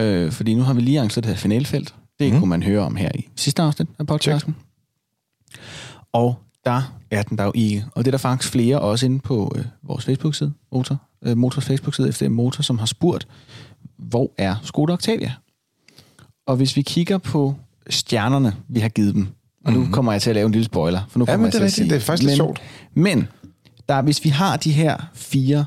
Øh, 0.00 0.32
fordi 0.32 0.54
nu 0.54 0.62
har 0.62 0.74
vi 0.74 0.80
lige 0.80 0.98
arrangeret 0.98 1.24
det 1.24 1.32
her 1.32 1.38
finalfelt. 1.38 1.94
Det 2.18 2.32
mm. 2.32 2.38
kunne 2.38 2.48
man 2.48 2.62
høre 2.62 2.80
om 2.80 2.96
her 2.96 3.10
i 3.14 3.28
sidste 3.36 3.62
afsnit 3.62 3.88
af 3.98 4.06
podcasten. 4.06 4.54
Check. 4.54 4.68
Og 6.12 6.38
der 6.64 6.94
er 7.10 7.22
den 7.22 7.38
der 7.38 7.44
jo 7.44 7.52
ikke. 7.54 7.84
Og 7.92 8.04
det 8.04 8.08
er 8.08 8.10
der 8.10 8.18
faktisk 8.18 8.52
flere 8.52 8.80
også 8.80 9.06
inde 9.06 9.18
på 9.18 9.52
øh, 9.56 9.64
vores 9.82 10.04
Facebook-side, 10.04 10.52
Motor, 10.72 10.96
øh, 11.22 11.36
Motors 11.36 11.64
Facebook-side, 11.64 12.12
FDM 12.12 12.32
Motor, 12.32 12.62
som 12.62 12.78
har 12.78 12.86
spurgt, 12.86 13.28
hvor 13.96 14.32
er 14.38 14.56
Skoda 14.62 14.92
Octavia? 14.92 15.32
Og 16.46 16.56
hvis 16.56 16.76
vi 16.76 16.82
kigger 16.82 17.18
på 17.18 17.54
stjernerne, 17.90 18.56
vi 18.68 18.80
har 18.80 18.88
givet 18.88 19.14
dem, 19.14 19.28
og 19.64 19.72
nu 19.72 19.78
mm-hmm. 19.78 19.92
kommer 19.92 20.12
jeg 20.12 20.22
til 20.22 20.30
at 20.30 20.34
lave 20.34 20.46
en 20.46 20.52
lille 20.52 20.64
spoiler, 20.64 21.00
for 21.08 21.18
nu 21.18 21.24
ja, 21.28 21.32
kommer 21.32 21.46
jeg 21.46 21.52
det, 21.52 21.58
til 21.58 21.64
at 21.64 21.72
sige, 21.72 21.90
det 21.90 21.96
er 21.96 22.00
faktisk 22.00 22.22
men, 22.22 22.28
lidt 22.28 22.36
sjovt. 22.36 22.60
Men 22.94 23.28
der, 23.88 24.02
hvis 24.02 24.24
vi 24.24 24.28
har 24.28 24.56
de 24.56 24.72
her 24.72 24.96
fire 25.14 25.64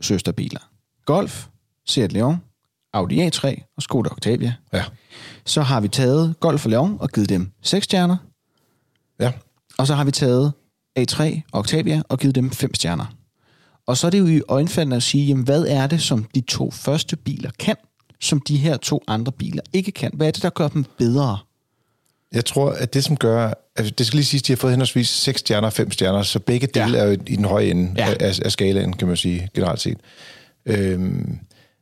søsterbiler, 0.00 0.60
Golf, 1.04 1.46
Seat 1.86 2.12
Leon, 2.12 2.36
Audi 2.92 3.26
A3 3.26 3.72
og 3.76 3.82
Skoda 3.82 4.08
Octavia, 4.10 4.54
ja. 4.72 4.84
så 5.44 5.62
har 5.62 5.80
vi 5.80 5.88
taget 5.88 6.34
Golf 6.40 6.64
og 6.64 6.70
Leon 6.70 6.96
og 7.00 7.08
givet 7.08 7.28
dem 7.28 7.52
6 7.62 7.84
stjerner. 7.84 8.16
Ja. 9.20 9.32
Og 9.78 9.86
så 9.86 9.94
har 9.94 10.04
vi 10.04 10.10
taget 10.10 10.52
A3 10.98 11.40
og 11.52 11.58
Octavia 11.60 12.02
og 12.08 12.18
givet 12.18 12.34
dem 12.34 12.50
5 12.50 12.74
stjerner. 12.74 13.14
Og 13.86 13.96
så 13.96 14.06
er 14.06 14.10
det 14.10 14.18
jo 14.18 14.26
i 14.26 14.40
øjenfaldene 14.48 14.96
at 14.96 15.02
sige, 15.02 15.26
jamen, 15.26 15.44
hvad 15.44 15.64
er 15.64 15.86
det, 15.86 16.02
som 16.02 16.24
de 16.34 16.40
to 16.40 16.70
første 16.70 17.16
biler 17.16 17.50
kan, 17.58 17.76
som 18.20 18.40
de 18.40 18.56
her 18.56 18.76
to 18.76 19.02
andre 19.08 19.32
biler 19.32 19.62
ikke 19.72 19.92
kan? 19.92 20.10
Hvad 20.14 20.26
er 20.26 20.30
det, 20.30 20.42
der 20.42 20.50
gør 20.50 20.68
dem 20.68 20.84
bedre? 20.98 21.38
Jeg 22.32 22.44
tror, 22.44 22.70
at 22.70 22.94
det 22.94 23.04
som 23.04 23.16
gør... 23.16 23.52
Altså, 23.76 23.94
det 23.98 24.06
skal 24.06 24.16
lige 24.16 24.24
sige, 24.24 24.38
at 24.38 24.46
de 24.46 24.52
har 24.52 24.56
fået 24.56 24.72
henholdsvis 24.72 25.08
6 25.08 25.40
stjerner 25.40 25.66
og 25.66 25.72
5 25.72 25.90
stjerner, 25.90 26.22
så 26.22 26.38
begge 26.38 26.66
dele 26.66 26.98
ja. 26.98 27.04
er 27.04 27.06
jo 27.06 27.12
i 27.26 27.36
den 27.36 27.44
høje 27.44 27.70
ende 27.70 27.92
ja. 27.96 28.14
af, 28.20 28.40
af 28.44 28.52
skalaen, 28.52 28.92
kan 28.92 29.08
man 29.08 29.16
sige, 29.16 29.48
generelt 29.54 29.80
set. 29.80 29.98
Øhm, 30.66 31.38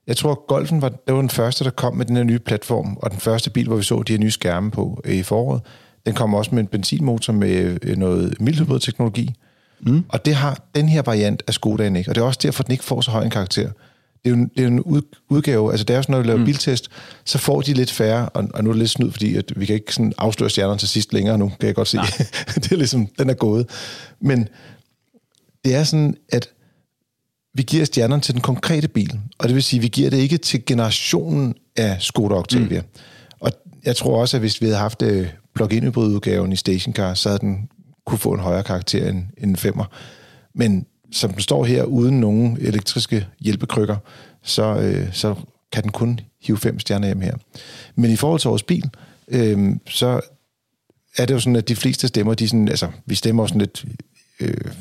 jeg 0.09 0.17
tror, 0.17 0.31
at 0.31 0.39
Golfen 0.49 0.83
var, 0.83 0.89
det 0.89 1.15
var 1.15 1.21
den 1.21 1.31
første, 1.31 1.65
der 1.65 1.71
kom 1.71 1.97
med 1.97 2.07
den 2.07 2.17
her 2.17 2.25
nye 2.25 2.39
platform, 2.39 2.97
og 2.97 3.11
den 3.11 3.21
første 3.21 3.51
bil, 3.51 3.67
hvor 3.67 3.77
vi 3.77 3.83
så 3.83 4.03
de 4.03 4.13
her 4.13 4.19
nye 4.19 4.31
skærme 4.31 4.71
på 4.71 5.03
i 5.09 5.23
foråret. 5.23 5.61
Den 6.07 6.15
kommer 6.15 6.39
også 6.39 6.55
med 6.55 6.63
en 6.63 6.67
benzinmotor 6.67 7.33
med 7.33 7.79
øh, 7.83 7.97
noget 7.97 8.41
mildhybrid-teknologi. 8.41 9.35
Mm. 9.81 10.05
Og 10.09 10.25
det 10.25 10.35
har 10.35 10.69
den 10.75 10.89
her 10.89 11.03
variant 11.03 11.43
af 11.47 11.55
Skodaen 11.55 11.97
ikke. 11.97 12.11
Og 12.11 12.15
det 12.15 12.21
er 12.21 12.25
også 12.25 12.41
derfor, 12.43 12.63
den 12.63 12.73
ikke 12.73 12.85
får 12.85 13.01
så 13.01 13.11
høj 13.11 13.25
en 13.25 13.31
karakter. 13.31 13.71
Det 14.25 14.33
er 14.33 14.37
jo, 14.37 14.49
det 14.57 14.59
er 14.59 14.63
jo 14.63 14.69
en 14.69 15.05
udgave, 15.29 15.71
altså 15.71 15.85
det 15.85 15.95
er 15.95 15.99
også, 15.99 16.13
når 16.13 16.21
vi 16.21 16.27
laver 16.27 16.39
mm. 16.39 16.45
biltest, 16.45 16.91
så 17.25 17.39
får 17.39 17.61
de 17.61 17.75
lidt 17.75 17.91
færre, 17.91 18.29
og, 18.29 18.49
og 18.55 18.65
nu 18.65 18.71
er 18.71 18.75
det 18.75 18.79
lidt 18.79 18.91
snyd, 18.91 19.11
fordi 19.11 19.37
at 19.37 19.53
vi 19.57 19.67
kan 19.67 19.75
ikke 19.75 19.95
sådan 19.95 20.13
afsløre 20.19 20.51
stjernerne 20.51 20.79
til 20.79 20.89
sidst 20.89 21.13
længere 21.13 21.39
nu, 21.39 21.53
kan 21.61 21.67
jeg 21.67 21.75
godt 21.75 21.89
se. 21.89 21.99
det 22.55 22.73
er 22.73 22.77
ligesom, 22.77 23.07
den 23.07 23.31
er 23.31 23.35
gået. 23.35 23.71
Men 24.21 24.49
det 25.65 25.75
er 25.75 25.85
sådan, 25.85 26.17
at 26.29 26.49
vi 27.59 27.63
giver 27.63 27.85
stjernerne 27.85 28.23
til 28.23 28.35
den 28.35 28.43
konkrete 28.43 28.89
bil, 28.89 29.19
og 29.39 29.49
det 29.49 29.55
vil 29.55 29.63
sige, 29.63 29.79
at 29.79 29.83
vi 29.83 29.89
giver 29.89 30.11
det 30.11 30.17
ikke 30.17 30.39
til 30.39 30.67
generationen 30.67 31.55
af 31.77 31.97
Skoda 32.01 32.35
Octavia. 32.35 32.81
Mm. 32.81 32.87
Og 33.41 33.53
jeg 33.85 33.97
tror 33.97 34.21
også, 34.21 34.37
at 34.37 34.41
hvis 34.41 34.61
vi 34.61 34.67
havde 34.67 34.79
haft 34.79 35.03
øh, 35.03 35.29
plug-in 35.55 35.83
hybridudgaven 35.83 36.53
i 36.53 36.57
stationcar, 36.57 37.15
så 37.15 37.29
havde 37.29 37.39
den 37.39 37.69
kunne 38.07 38.19
få 38.19 38.33
en 38.33 38.41
højere 38.41 38.63
karakter 38.63 39.09
end, 39.09 39.25
end 39.39 39.51
en 39.51 39.57
femmer. 39.57 39.85
Men 40.55 40.87
som 41.13 41.31
den 41.31 41.41
står 41.41 41.65
her, 41.65 41.85
uden 41.85 42.21
nogen 42.21 42.59
elektriske 42.61 43.27
hjælpekrykker, 43.41 43.97
så, 44.43 44.63
øh, 44.63 45.13
så 45.13 45.35
kan 45.73 45.83
den 45.83 45.93
kun 45.93 46.21
hive 46.43 46.59
fem 46.59 46.79
stjerner 46.79 47.07
hjem 47.07 47.21
her. 47.21 47.37
Men 47.95 48.11
i 48.11 48.17
forhold 48.17 48.41
til 48.41 48.49
vores 48.49 48.63
bil, 48.63 48.91
øh, 49.29 49.77
så 49.89 50.21
er 51.17 51.27
det 51.27 51.35
jo 51.35 51.41
sådan, 51.41 51.57
at 51.57 51.69
de 51.69 51.77
fleste 51.77 52.09
stemmer, 52.09 52.35
de 52.35 52.49
sådan, 52.49 52.69
altså, 52.69 52.89
vi 53.07 53.15
stemmer 53.15 53.47
sådan 53.47 53.61
lidt, 53.61 53.85
øh, 54.41 54.73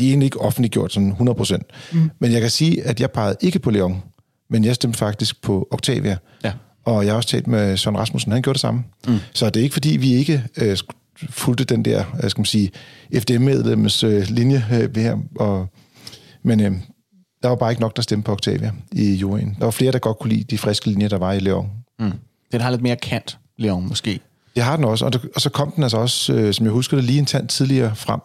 de 0.00 0.06
er 0.06 0.10
egentlig 0.10 0.26
ikke 0.26 0.40
offentliggjort 0.40 0.92
sådan 0.92 1.12
100%. 1.12 1.56
Mm. 1.92 2.10
Men 2.18 2.32
jeg 2.32 2.40
kan 2.40 2.50
sige, 2.50 2.82
at 2.86 3.00
jeg 3.00 3.10
pegede 3.10 3.36
ikke 3.40 3.58
på 3.58 3.70
Leon, 3.70 4.02
men 4.50 4.64
jeg 4.64 4.74
stemte 4.74 4.98
faktisk 4.98 5.42
på 5.42 5.68
Octavia. 5.70 6.16
Ja. 6.44 6.52
Og 6.84 7.04
jeg 7.04 7.12
har 7.12 7.16
også 7.16 7.28
talt 7.28 7.46
med 7.46 7.76
Søren 7.76 7.98
Rasmussen, 7.98 8.32
han 8.32 8.42
gjorde 8.42 8.54
det 8.54 8.60
samme. 8.60 8.84
Mm. 9.08 9.18
Så 9.34 9.50
det 9.50 9.60
er 9.60 9.64
ikke 9.64 9.72
fordi, 9.72 9.96
vi 9.96 10.12
ikke 10.14 10.44
øh, 10.56 10.76
fulgte 11.30 11.64
den 11.64 11.84
der, 11.84 12.04
øh, 12.22 12.30
skal 12.30 12.40
man 12.40 12.46
sige, 12.46 12.70
FDM-medlemmets 13.14 14.04
øh, 14.04 14.26
linje 14.28 14.66
øh, 14.72 14.96
ved 14.96 15.02
her. 15.02 15.16
Og, 15.36 15.66
men 16.44 16.60
øh, 16.60 16.72
der 17.42 17.48
var 17.48 17.56
bare 17.56 17.70
ikke 17.70 17.82
nok, 17.82 17.96
der 17.96 18.02
stemte 18.02 18.26
på 18.26 18.32
Octavia 18.32 18.72
i 18.92 19.14
juryen. 19.14 19.56
Der 19.58 19.64
var 19.64 19.70
flere, 19.70 19.92
der 19.92 19.98
godt 19.98 20.18
kunne 20.18 20.32
lide 20.32 20.44
de 20.44 20.58
friske 20.58 20.86
linjer, 20.86 21.08
der 21.08 21.18
var 21.18 21.32
i 21.32 21.38
Leon. 21.38 21.70
Mm. 21.98 22.12
Den 22.52 22.60
har 22.60 22.70
lidt 22.70 22.82
mere 22.82 22.96
kant, 22.96 23.38
Leon, 23.58 23.88
måske. 23.88 24.20
Det 24.54 24.62
har 24.62 24.76
den 24.76 24.84
også, 24.84 25.04
og, 25.04 25.12
det, 25.12 25.28
og 25.34 25.40
så 25.40 25.50
kom 25.50 25.72
den 25.72 25.82
altså 25.82 25.96
også, 25.96 26.32
øh, 26.32 26.54
som 26.54 26.66
jeg 26.66 26.72
husker 26.72 26.96
det, 26.96 27.04
lige 27.04 27.18
en 27.18 27.26
tand 27.26 27.48
tidligere 27.48 27.96
frem. 27.96 28.20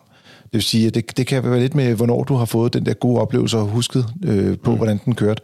Det 0.55 0.59
vil 0.59 0.63
sige, 0.63 0.87
at 0.87 0.95
det, 0.95 1.17
det 1.17 1.27
kan 1.27 1.43
være 1.43 1.59
lidt 1.59 1.75
med, 1.75 1.95
hvornår 1.95 2.23
du 2.23 2.35
har 2.35 2.45
fået 2.45 2.73
den 2.73 2.85
der 2.85 2.93
gode 2.93 3.21
oplevelse 3.21 3.57
og 3.57 3.65
husket 3.65 4.05
øh, 4.23 4.57
på, 4.57 4.71
mm. 4.71 4.77
hvordan 4.77 4.99
den 5.05 5.15
kørte. 5.15 5.41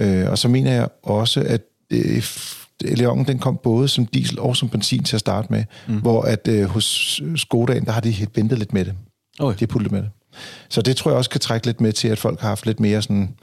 Øh, 0.00 0.30
og 0.30 0.38
så 0.38 0.48
mener 0.48 0.72
jeg 0.72 0.88
også, 1.02 1.40
at 1.40 1.62
øh, 1.90 2.22
Leon, 2.80 3.24
den 3.24 3.38
kom 3.38 3.58
både 3.62 3.88
som 3.88 4.06
diesel 4.06 4.38
og 4.38 4.56
som 4.56 4.68
benzin 4.68 5.02
til 5.02 5.16
at 5.16 5.20
starte 5.20 5.48
med, 5.50 5.64
mm. 5.88 6.00
hvor 6.00 6.22
at 6.22 6.48
øh, 6.48 6.64
hos 6.64 7.20
Skodaen, 7.36 7.84
der 7.84 7.92
har 7.92 8.00
de 8.00 8.26
ventet 8.34 8.58
lidt 8.58 8.72
med 8.72 8.84
det. 8.84 8.94
Okay. 9.38 9.58
De 9.58 9.60
har 9.60 9.66
puttet 9.66 9.92
med 9.92 10.02
det. 10.02 10.10
Så 10.68 10.82
det 10.82 10.96
tror 10.96 11.10
jeg 11.10 11.18
også 11.18 11.30
kan 11.30 11.40
trække 11.40 11.66
lidt 11.66 11.80
med 11.80 11.92
til, 11.92 12.08
at 12.08 12.18
folk 12.18 12.40
har 12.40 12.48
haft 12.48 12.66
lidt 12.66 12.80
mere 12.80 13.02
sådan 13.02 13.34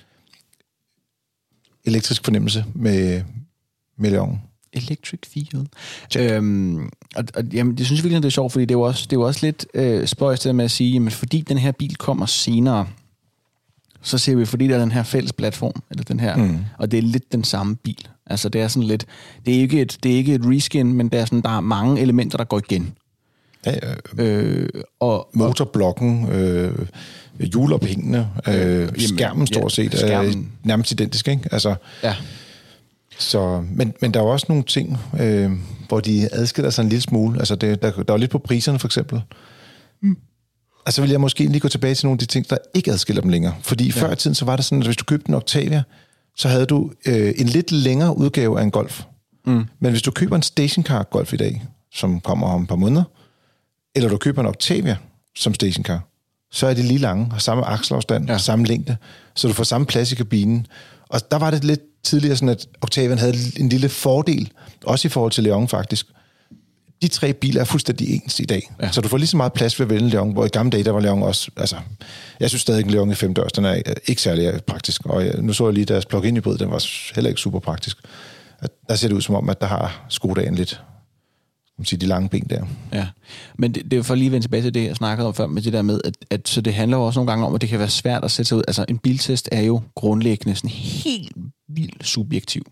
elektrisk 1.85 2.23
fornemmelse 2.23 2.65
med, 2.75 3.23
med 3.97 4.12
Leon. 4.12 4.41
Electric 4.74 5.20
feel. 5.27 5.68
Øhm, 6.18 6.89
og, 7.15 7.24
og, 7.36 7.44
jamen, 7.53 7.77
det 7.77 7.86
synes 7.86 8.00
jeg 8.00 8.03
virkelig, 8.03 8.24
det 8.24 8.30
er 8.30 8.32
sjovt, 8.32 8.51
fordi 8.51 8.65
det 8.65 8.72
er 8.72 8.80
jo 8.80 8.82
også, 8.82 9.03
det 9.03 9.15
er 9.15 9.20
jo 9.20 9.27
også 9.27 9.46
lidt 9.46 9.65
øh, 9.74 10.08
spøjst 10.08 10.53
med 10.53 10.65
at 10.65 10.72
sige, 10.72 10.92
jamen, 10.92 11.12
fordi 11.12 11.42
den 11.42 11.58
her 11.58 11.72
bil 11.72 11.96
kommer 11.96 12.25
senere, 12.25 12.88
så 14.01 14.18
ser 14.18 14.36
vi, 14.36 14.46
fordi 14.46 14.68
der 14.68 14.75
er 14.75 14.80
den 14.80 14.92
her 14.92 15.03
fælles 15.03 15.34
platform, 15.34 15.84
eller 15.92 16.03
den 16.03 16.20
her, 16.20 16.36
mm. 16.36 16.60
og 16.77 16.92
det 16.92 16.98
er 16.98 17.01
lidt 17.01 17.32
den 17.32 17.44
samme 17.44 17.75
bil. 17.75 18.08
Altså 18.25 18.50
det 18.50 18.62
er 18.62 18.68
sådan 18.68 18.88
lidt, 18.88 19.06
det 19.46 19.56
er 19.56 19.60
ikke 19.60 19.82
et, 19.82 19.98
det 20.03 20.12
er 20.12 20.15
ikke 20.15 20.34
et 20.34 20.42
reskin, 20.44 20.94
men 20.94 21.10
der 21.10 21.22
er, 21.22 21.25
sådan, 21.25 21.42
der 21.42 21.58
er 21.58 21.62
mange 21.62 22.01
elementer, 22.01 22.38
der 22.38 22.44
går 22.44 22.58
igen. 22.58 22.94
Ja, 23.65 23.75
Øh, 24.18 24.70
og, 25.00 25.30
motorblokken, 25.34 26.30
øh, 26.32 26.80
hjulophængene, 27.39 28.30
øh, 28.48 28.89
skærmen 28.98 29.48
stort 29.48 29.72
set, 29.72 29.98
skærmen. 29.98 30.32
er 30.32 30.68
nærmest 30.68 30.92
identisk, 30.92 31.27
ikke? 31.27 31.50
Altså, 31.51 31.75
ja, 32.03 32.15
så, 33.20 33.63
men, 33.72 33.93
men 34.01 34.13
der 34.13 34.20
er 34.20 34.24
jo 34.24 34.29
også 34.29 34.46
nogle 34.50 34.63
ting, 34.63 34.98
øh, 35.20 35.51
hvor 35.88 36.00
de 36.00 36.29
adskiller 36.32 36.70
sig 36.70 36.84
en 36.84 36.89
lille 36.89 37.01
smule. 37.01 37.39
Altså, 37.39 37.55
det, 37.55 37.82
der, 37.82 37.91
der 37.91 38.00
er 38.00 38.13
jo 38.13 38.17
lidt 38.17 38.32
på 38.32 38.39
priserne, 38.39 38.79
for 38.79 38.88
eksempel. 38.88 39.22
Mm. 40.01 40.17
Altså 40.86 41.01
vil 41.01 41.10
jeg 41.10 41.22
måske 41.22 41.46
lige 41.46 41.60
gå 41.60 41.67
tilbage 41.67 41.96
til 41.96 42.05
nogle 42.05 42.15
af 42.15 42.20
de 42.20 42.25
ting, 42.25 42.50
der 42.50 42.58
ikke 42.74 42.91
adskiller 42.91 43.22
dem 43.22 43.32
længere. 43.32 43.55
Fordi 43.62 43.86
ja. 43.86 43.91
før 43.91 44.12
i 44.12 44.15
tiden, 44.15 44.36
så 44.36 44.46
var 44.46 44.55
det 44.55 44.65
sådan, 44.65 44.82
at 44.82 44.88
hvis 44.88 44.98
du 44.98 45.05
købte 45.05 45.29
en 45.29 45.36
Octavia, 45.36 45.84
så 46.38 46.48
havde 46.48 46.65
du 46.65 46.91
øh, 47.05 47.34
en 47.38 47.48
lidt 47.48 47.72
længere 47.72 48.17
udgave 48.17 48.60
af 48.60 48.63
en 48.63 48.72
Golf. 48.72 49.03
Mm. 49.46 49.65
Men 49.79 49.91
hvis 49.91 50.01
du 50.01 50.12
køber 50.12 50.36
en 50.36 50.41
stationcar 50.41 51.03
Golf 51.03 51.34
i 51.34 51.38
dag, 51.38 51.63
som 51.93 52.20
kommer 52.20 52.48
om 52.48 52.62
et 52.62 52.67
par 52.67 52.75
måneder, 52.75 53.03
eller 53.96 54.10
du 54.10 54.17
køber 54.17 54.41
en 54.41 54.48
Octavia 54.48 54.98
som 55.36 55.53
stationcar, 55.53 56.01
så 56.51 56.67
er 56.67 56.74
de 56.74 56.82
lige 56.82 56.98
lange, 56.98 57.32
har 57.32 57.39
samme 57.39 57.65
akselafstand, 57.65 58.29
ja. 58.29 58.38
samme 58.38 58.65
længde, 58.65 58.98
så 59.36 59.48
du 59.48 59.53
får 59.53 59.63
samme 59.63 59.88
plads 59.88 60.12
i 60.12 60.15
kabinen. 60.15 60.67
Og 61.10 61.32
der 61.32 61.38
var 61.38 61.51
det 61.51 61.63
lidt 61.63 61.82
tidligere 62.03 62.36
sådan, 62.36 62.50
at 62.50 62.67
Octavian 62.81 63.17
havde 63.17 63.36
en 63.57 63.69
lille 63.69 63.89
fordel, 63.89 64.51
også 64.86 65.07
i 65.07 65.10
forhold 65.10 65.31
til 65.31 65.43
Leon 65.43 65.67
faktisk. 65.67 66.07
De 67.01 67.07
tre 67.07 67.33
biler 67.33 67.62
er 67.62 67.65
fuldstændig 67.65 68.15
ens 68.15 68.39
i 68.39 68.45
dag. 68.45 68.72
Ja. 68.81 68.91
Så 68.91 69.01
du 69.01 69.07
får 69.07 69.17
lige 69.17 69.27
så 69.27 69.38
meget 69.38 69.53
plads 69.53 69.79
ved 69.79 69.86
at 69.86 69.89
vælge 69.89 70.10
Leon, 70.10 70.31
hvor 70.33 70.45
i 70.45 70.48
gamle 70.48 70.72
dage, 70.72 70.83
der 70.83 70.91
var 70.91 71.00
Leon 71.00 71.24
også... 71.24 71.51
Altså, 71.57 71.75
jeg 72.39 72.50
synes 72.50 72.62
stadig, 72.62 72.86
at 72.86 72.91
Leon 72.91 73.12
i 73.12 73.15
femdørs, 73.15 73.51
den 73.51 73.65
er 73.65 73.81
ikke 74.07 74.22
særlig 74.22 74.63
praktisk. 74.67 75.05
Og 75.05 75.25
jeg, 75.25 75.36
nu 75.41 75.53
så 75.53 75.65
jeg 75.65 75.74
lige 75.74 75.86
deres 75.86 76.05
plug-in 76.05 76.38
hybrid, 76.38 76.57
den 76.57 76.72
var 76.72 76.86
heller 77.15 77.29
ikke 77.29 77.41
super 77.41 77.60
praktisk. 77.60 77.98
At 78.60 78.69
der 78.89 78.95
ser 78.95 79.07
det 79.07 79.15
ud 79.15 79.22
som 79.22 79.36
om, 79.36 79.50
at 79.50 79.62
der 79.62 79.67
har 79.67 80.05
Skodaen 80.10 80.55
lidt 80.55 80.81
man 81.77 81.86
sige, 81.86 82.00
de 82.00 82.05
lange 82.05 82.29
ben 82.29 82.48
der. 82.50 82.65
Ja, 82.93 83.07
men 83.57 83.74
det, 83.74 83.91
det 83.91 84.00
er 84.00 84.03
for 84.03 84.15
lige 84.15 84.25
at 84.25 84.31
vende 84.31 84.45
tilbage 84.45 84.63
til 84.63 84.74
det, 84.74 84.86
jeg 84.86 84.95
snakkede 84.95 85.27
om 85.27 85.33
før, 85.33 85.48
med 85.48 85.62
det 85.62 85.74
der 85.74 85.81
med, 85.81 86.01
at, 86.03 86.17
at 86.29 86.50
så 86.50 86.62
det 86.62 86.74
handler 86.74 86.98
jo 86.98 87.03
også 87.03 87.19
nogle 87.19 87.31
gange 87.31 87.45
om, 87.45 87.55
at 87.55 87.62
det 87.62 87.69
kan 87.69 87.79
være 87.79 87.89
svært 87.89 88.24
at 88.24 88.31
sætte 88.31 88.50
sig 88.50 88.57
ud. 88.57 88.63
Altså 88.67 88.86
en 88.89 88.98
biltest 88.98 89.50
er 89.51 89.62
jo 89.62 89.81
grundlæggende 89.95 90.55
sådan 90.55 90.69
helt 90.69 91.36
vildt 91.75 92.08
subjektiv. 92.08 92.63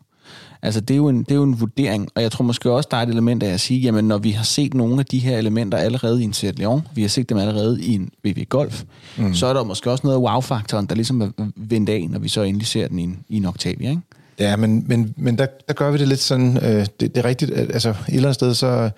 Altså 0.64 0.82
det 0.82 0.94
er, 0.94 0.98
jo 0.98 1.08
en, 1.08 1.20
det 1.20 1.32
er 1.32 1.36
jo 1.36 1.44
en 1.44 1.60
vurdering, 1.60 2.10
og 2.16 2.22
jeg 2.22 2.32
tror 2.32 2.46
måske 2.46 2.72
også, 2.72 2.88
der 2.92 2.98
er 2.98 3.02
et 3.02 3.10
element 3.10 3.44
af 3.44 3.54
at 3.54 3.60
sige, 3.60 3.80
jamen 3.80 4.08
når 4.08 4.18
vi 4.18 4.32
har 4.32 4.44
set 4.44 4.74
nogle 4.74 5.00
af 5.00 5.06
de 5.06 5.20
her 5.20 5.38
elementer 5.38 5.78
allerede 5.78 6.22
i 6.22 6.24
en 6.24 6.34
Seat 6.34 6.60
Leon, 6.60 6.88
vi 6.96 7.02
har 7.02 7.10
set 7.10 7.30
dem 7.30 7.38
allerede 7.38 7.84
i 7.84 7.94
en 7.94 8.10
VW 8.24 8.44
Golf, 8.50 8.84
mm. 9.18 9.34
så 9.34 9.48
er 9.48 9.54
der 9.54 9.64
måske 9.64 9.92
også 9.92 10.08
noget 10.08 10.18
af 10.18 10.22
wow-faktoren, 10.22 10.86
der 10.86 10.96
ligesom 10.96 11.22
er 11.22 11.30
vendt 11.56 11.90
af, 11.90 12.08
når 12.10 12.20
vi 12.20 12.30
så 12.30 12.42
endelig 12.42 12.68
ser 12.68 12.88
den 12.88 13.00
i 13.00 13.04
en, 13.04 13.20
i 13.30 13.38
en 13.38 13.46
Octavia, 13.46 13.90
ikke? 13.90 14.02
Ja, 14.40 14.56
men, 14.56 14.84
men, 14.88 15.14
men 15.18 15.38
der, 15.38 15.46
der 15.68 15.74
gør 15.74 15.92
vi 15.92 15.98
det 15.98 16.08
lidt 16.08 16.20
sådan, 16.20 16.58
øh, 16.58 16.86
det, 17.00 17.00
det 17.00 17.18
er 17.18 17.26
rigtigt, 17.26 17.52
at, 17.52 17.72
altså 17.72 17.90
et 17.90 17.96
eller 18.08 18.22
andet 18.22 18.36
sted, 18.36 18.54
så 18.54 18.90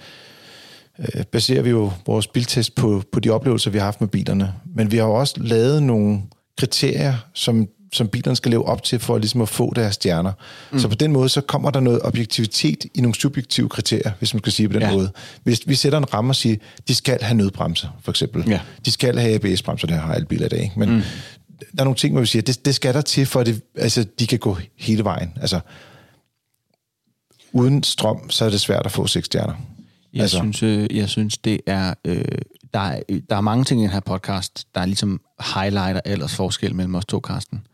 øh, 0.99 1.23
baserer 1.31 1.61
vi 1.61 1.69
jo 1.69 1.91
vores 2.05 2.27
biltest 2.27 2.75
på, 2.75 3.03
på 3.11 3.19
de 3.19 3.29
oplevelser, 3.29 3.71
vi 3.71 3.77
har 3.77 3.85
haft 3.85 4.01
med 4.01 4.07
bilerne. 4.07 4.53
Men 4.75 4.91
vi 4.91 4.97
har 4.97 5.05
jo 5.05 5.13
også 5.13 5.35
lavet 5.37 5.83
nogle 5.83 6.21
kriterier, 6.57 7.15
som, 7.33 7.67
som 7.93 8.07
bilerne 8.07 8.35
skal 8.35 8.51
leve 8.51 8.65
op 8.65 8.83
til, 8.83 8.99
for 8.99 9.17
ligesom 9.17 9.41
at 9.41 9.49
få 9.49 9.73
deres 9.75 9.95
stjerner. 9.95 10.31
Mm. 10.71 10.79
Så 10.79 10.87
på 10.87 10.95
den 10.95 11.11
måde, 11.11 11.29
så 11.29 11.41
kommer 11.41 11.69
der 11.69 11.79
noget 11.79 12.01
objektivitet 12.03 12.85
i 12.93 13.01
nogle 13.01 13.15
subjektive 13.15 13.69
kriterier, 13.69 14.11
hvis 14.19 14.33
man 14.33 14.39
skal 14.39 14.51
sige 14.51 14.69
på 14.69 14.73
den 14.73 14.81
ja. 14.81 14.91
måde. 14.91 15.11
Hvis 15.43 15.61
vi 15.67 15.75
sætter 15.75 15.97
en 15.97 16.13
ramme 16.13 16.31
og 16.31 16.35
siger, 16.35 16.55
de 16.87 16.95
skal 16.95 17.21
have 17.21 17.37
nødbremse, 17.37 17.89
for 18.03 18.11
eksempel. 18.11 18.43
Ja. 18.47 18.59
De 18.85 18.91
skal 18.91 19.19
have 19.19 19.35
ABS-bremser, 19.35 19.87
det 19.87 19.97
har 19.97 20.13
alle 20.13 20.25
biler 20.25 20.45
i 20.45 20.49
dag. 20.49 20.63
Ikke? 20.63 20.79
Men 20.79 20.89
mm 20.89 21.01
der 21.71 21.79
er 21.79 21.83
nogle 21.83 21.97
ting, 21.97 22.13
hvor 22.13 22.21
vi 22.21 22.27
siger, 22.27 22.43
det, 22.43 22.65
det 22.65 22.75
skal 22.75 22.93
der 22.93 23.01
til, 23.01 23.25
for 23.25 23.39
at 23.39 23.45
det, 23.45 23.61
altså, 23.75 24.05
de 24.19 24.27
kan 24.27 24.39
gå 24.39 24.57
hele 24.77 25.03
vejen. 25.03 25.37
Altså, 25.41 25.59
uden 27.51 27.83
strøm, 27.83 28.29
så 28.29 28.45
er 28.45 28.49
det 28.49 28.61
svært 28.61 28.85
at 28.85 28.91
få 28.91 29.07
seks 29.07 29.25
stjerner. 29.25 29.53
Jeg, 30.13 30.21
altså. 30.21 30.37
synes, 30.37 30.63
øh, 30.63 30.97
jeg 30.97 31.09
synes, 31.09 31.37
det 31.37 31.61
er... 31.67 31.93
Øh, 32.05 32.25
der, 32.73 32.79
er, 32.79 33.01
der 33.29 33.35
er 33.35 33.41
mange 33.41 33.63
ting 33.63 33.81
i 33.81 33.83
den 33.83 33.91
her 33.91 33.99
podcast, 33.99 34.67
der 34.75 34.81
er 34.81 34.85
ligesom 34.85 35.21
highlighter 35.55 36.01
ellers 36.05 36.35
forskel 36.35 36.75
mellem 36.75 36.95
os 36.95 37.05
to, 37.05 37.19
Karsten. 37.19 37.67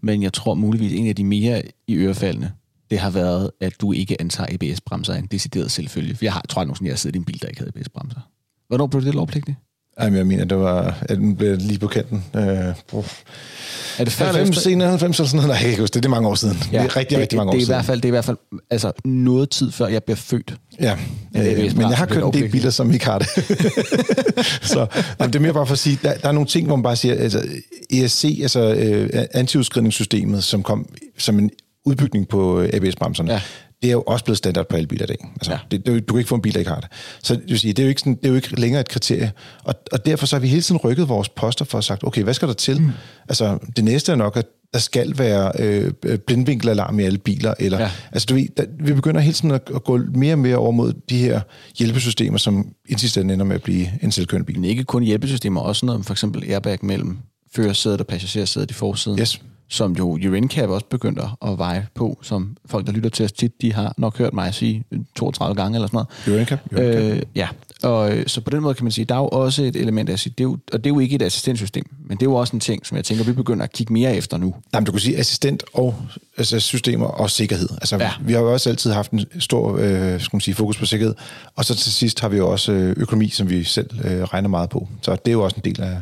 Men 0.00 0.22
jeg 0.22 0.32
tror 0.32 0.54
muligvis, 0.54 0.92
en 0.92 1.06
af 1.06 1.16
de 1.16 1.24
mere 1.24 1.62
i 1.86 1.96
ørefaldene, 1.96 2.52
det 2.90 2.98
har 2.98 3.10
været, 3.10 3.50
at 3.60 3.80
du 3.80 3.92
ikke 3.92 4.20
antager 4.20 4.54
ABS-bremser 4.54 5.14
af 5.14 5.18
en 5.18 5.26
decideret 5.26 5.70
selvfølge. 5.70 6.14
For 6.14 6.24
jeg 6.24 6.32
har, 6.32 6.42
tror 6.48 6.62
jeg 6.62 6.66
nogensinde, 6.66 6.88
jeg 6.88 6.92
har 6.92 6.98
siddet 6.98 7.16
i 7.16 7.18
en 7.18 7.24
bil, 7.24 7.42
der 7.42 7.48
ikke 7.48 7.60
havde 7.60 7.72
ABS-bremser. 7.76 8.20
Hvornår 8.68 8.86
blev 8.86 9.02
det 9.02 9.14
lovpligtigt? 9.14 9.56
Ej, 9.98 10.10
men 10.10 10.16
jeg 10.16 10.26
mener, 10.26 10.44
det 10.44 10.58
var, 10.58 10.98
at 11.02 11.18
den 11.18 11.36
blev 11.36 11.56
lige 11.56 11.78
på 11.78 11.86
kanten. 11.86 12.24
Øh, 12.36 12.42
er 12.42 14.04
det 14.04 14.12
før 14.12 14.24
90, 14.24 14.62
senere 14.62 14.88
90 14.88 15.18
eller 15.18 15.28
sådan 15.28 15.36
noget? 15.36 15.48
Nej, 15.48 15.54
jeg 15.54 15.60
kan 15.60 15.70
ikke 15.70 15.82
huske 15.82 15.94
det. 15.94 16.02
Det 16.02 16.08
er 16.08 16.10
mange 16.10 16.28
år 16.28 16.34
siden. 16.34 16.56
Ja, 16.72 16.82
det 16.82 16.90
er 16.90 16.96
rigtig, 16.96 17.14
det, 17.14 17.22
rigtig 17.22 17.36
mange 17.36 17.52
det, 17.52 17.54
år 17.54 17.58
det 17.58 17.62
er 17.62 17.64
siden. 17.64 17.74
I 17.74 17.76
hvert 17.76 17.84
fald, 17.84 18.00
det 18.00 18.04
er 18.04 18.08
i 18.08 18.10
hvert 18.10 18.24
fald 18.24 18.36
altså, 18.70 18.92
noget 19.04 19.50
tid 19.50 19.72
før 19.72 19.86
jeg 19.86 20.04
bliver 20.04 20.16
født. 20.16 20.54
Ja, 20.80 20.96
øh, 21.36 21.76
men 21.76 21.80
jeg 21.80 21.96
har 21.96 22.06
kørt 22.06 22.24
en 22.24 22.32
del 22.32 22.50
biler, 22.50 22.70
som 22.70 22.92
ikke 22.92 23.04
har 23.04 23.18
det. 23.18 23.28
så 24.72 24.86
jamen, 25.20 25.32
det 25.32 25.36
er 25.36 25.40
mere 25.40 25.52
bare 25.52 25.66
for 25.66 25.72
at 25.72 25.78
sige, 25.78 25.98
der, 26.02 26.14
der 26.14 26.28
er 26.28 26.32
nogle 26.32 26.48
ting, 26.48 26.66
hvor 26.66 26.76
man 26.76 26.82
bare 26.82 26.96
siger, 26.96 27.14
altså 27.14 27.42
ESC, 27.90 28.38
altså 28.42 28.74
øh, 28.74 29.24
antiudskrivningssystemet, 29.34 30.44
som 30.44 30.62
kom 30.62 30.88
som 31.18 31.38
en 31.38 31.50
udbygning 31.84 32.28
på 32.28 32.60
øh, 32.60 32.70
ABS-bremserne, 32.72 33.32
ja 33.32 33.40
det 33.82 33.88
er 33.88 33.92
jo 33.92 34.02
også 34.02 34.24
blevet 34.24 34.38
standard 34.38 34.68
på 34.68 34.76
alle 34.76 34.86
biler 34.86 35.04
i 35.04 35.06
dag. 35.06 35.28
Altså, 35.34 35.52
ja. 35.52 35.58
det, 35.70 35.86
det, 35.86 36.08
du 36.08 36.14
kan 36.14 36.18
ikke 36.18 36.28
få 36.28 36.34
en 36.34 36.42
bil, 36.42 36.52
der 36.52 36.58
ikke 36.58 36.70
har 36.70 36.80
det. 36.80 36.88
Så 37.22 37.34
det, 37.34 37.42
vil 37.48 37.58
sige, 37.58 37.72
det, 37.72 37.82
er 37.82 37.86
jo 37.86 37.88
ikke 37.88 38.00
sådan, 38.00 38.14
det 38.14 38.24
er 38.24 38.28
jo 38.28 38.34
ikke 38.34 38.60
længere 38.60 38.80
et 38.80 38.88
kriterie. 38.88 39.32
Og, 39.64 39.74
og 39.92 40.06
derfor 40.06 40.26
så 40.26 40.36
har 40.36 40.40
vi 40.40 40.48
hele 40.48 40.62
tiden 40.62 40.80
rykket 40.84 41.08
vores 41.08 41.28
poster 41.28 41.64
for 41.64 41.78
at 41.78 41.84
sagt, 41.84 42.04
okay, 42.04 42.22
hvad 42.22 42.34
skal 42.34 42.48
der 42.48 42.54
til? 42.54 42.80
Mm. 42.80 42.90
Altså, 43.28 43.58
det 43.76 43.84
næste 43.84 44.12
er 44.12 44.16
nok, 44.16 44.36
at 44.36 44.46
der 44.72 44.78
skal 44.78 45.18
være 45.18 45.52
øh, 45.58 46.18
blindvinkelalarm 46.18 47.00
i 47.00 47.02
alle 47.02 47.18
biler. 47.18 47.54
Eller, 47.58 47.80
ja. 47.80 47.90
altså, 48.12 48.26
du 48.26 48.34
ved, 48.34 48.46
der, 48.56 48.64
vi 48.80 48.92
begynder 48.92 49.20
hele 49.20 49.34
tiden 49.34 49.50
at, 49.50 49.70
at 49.74 49.84
gå 49.84 50.00
mere 50.14 50.34
og 50.34 50.38
mere 50.38 50.56
over 50.56 50.70
mod 50.70 50.92
de 51.10 51.18
her 51.18 51.40
hjælpesystemer, 51.78 52.38
som 52.38 52.72
insistent 52.88 53.30
ender 53.30 53.44
med 53.44 53.54
at 53.54 53.62
blive 53.62 53.88
en 54.02 54.12
selvkørende 54.12 54.46
bil. 54.46 54.60
Men 54.60 54.70
ikke 54.70 54.84
kun 54.84 55.02
hjælpesystemer, 55.02 55.60
også 55.60 55.86
noget 55.86 56.06
for 56.06 56.14
eksempel 56.14 56.50
airbag 56.50 56.78
mellem 56.82 57.18
førersædet 57.54 58.00
og 58.00 58.06
passagersædet 58.06 58.70
i 58.70 58.74
forsiden. 58.74 59.18
Yes 59.18 59.40
som 59.68 59.92
jo 59.92 60.10
UrinCap 60.10 60.68
også 60.68 60.86
begynder 60.86 61.38
at 61.46 61.58
veje 61.58 61.86
på, 61.94 62.18
som 62.22 62.56
folk, 62.66 62.86
der 62.86 62.92
lytter 62.92 63.10
til 63.10 63.24
os 63.24 63.32
tit, 63.32 63.62
de 63.62 63.72
har 63.72 63.94
nok 63.98 64.18
hørt 64.18 64.32
mig 64.32 64.54
sige 64.54 64.84
32 65.16 65.54
gange 65.62 65.76
eller 65.76 65.88
sådan 65.88 65.96
noget. 66.26 66.36
UrinCap? 66.36 66.58
UrinCap. 66.72 67.04
Øh, 67.04 67.22
ja, 67.34 67.48
og 67.82 68.16
øh, 68.16 68.26
så 68.26 68.40
på 68.40 68.50
den 68.50 68.60
måde 68.60 68.74
kan 68.74 68.84
man 68.84 68.92
sige, 68.92 69.04
der 69.04 69.14
er 69.14 69.18
jo 69.18 69.28
også 69.28 69.62
et 69.62 69.76
element 69.76 70.10
af 70.10 70.18
det 70.18 70.40
er 70.40 70.44
jo, 70.44 70.58
og 70.72 70.84
det 70.84 70.90
er 70.90 70.94
jo 70.94 71.00
ikke 71.00 71.16
et 71.16 71.22
assistentsystem, 71.22 71.84
men 72.06 72.16
det 72.16 72.26
er 72.26 72.30
jo 72.30 72.34
også 72.34 72.56
en 72.56 72.60
ting, 72.60 72.86
som 72.86 72.96
jeg 72.96 73.04
tænker, 73.04 73.24
vi 73.24 73.32
begynder 73.32 73.64
at 73.64 73.72
kigge 73.72 73.92
mere 73.92 74.16
efter 74.16 74.36
nu. 74.36 74.54
Jamen, 74.74 74.86
du 74.86 74.92
kan 74.92 75.00
sige 75.00 75.18
assistent 75.18 75.64
og 75.74 75.94
altså, 76.36 76.60
systemer 76.60 77.06
og 77.06 77.30
sikkerhed. 77.30 77.68
Altså, 77.70 77.96
ja. 77.96 78.10
vi 78.20 78.32
har 78.32 78.40
jo 78.40 78.52
også 78.52 78.70
altid 78.70 78.92
haft 78.92 79.10
en 79.10 79.24
stor 79.38 79.76
øh, 79.78 80.20
skal 80.20 80.36
man 80.36 80.40
sige, 80.40 80.54
fokus 80.54 80.78
på 80.78 80.86
sikkerhed, 80.86 81.14
og 81.56 81.64
så 81.64 81.74
til 81.74 81.92
sidst 81.92 82.20
har 82.20 82.28
vi 82.28 82.36
jo 82.36 82.50
også 82.50 82.72
øh, 82.72 82.94
økonomi, 82.96 83.28
som 83.28 83.50
vi 83.50 83.64
selv 83.64 83.90
øh, 84.04 84.22
regner 84.22 84.48
meget 84.48 84.70
på. 84.70 84.88
Så 85.02 85.10
det 85.10 85.28
er 85.28 85.32
jo 85.32 85.42
også 85.42 85.56
en 85.56 85.64
del 85.64 85.82
af, 85.82 86.00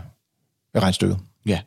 af 0.75 0.81
regnstykket. 0.81 1.19
Ja, 1.47 1.61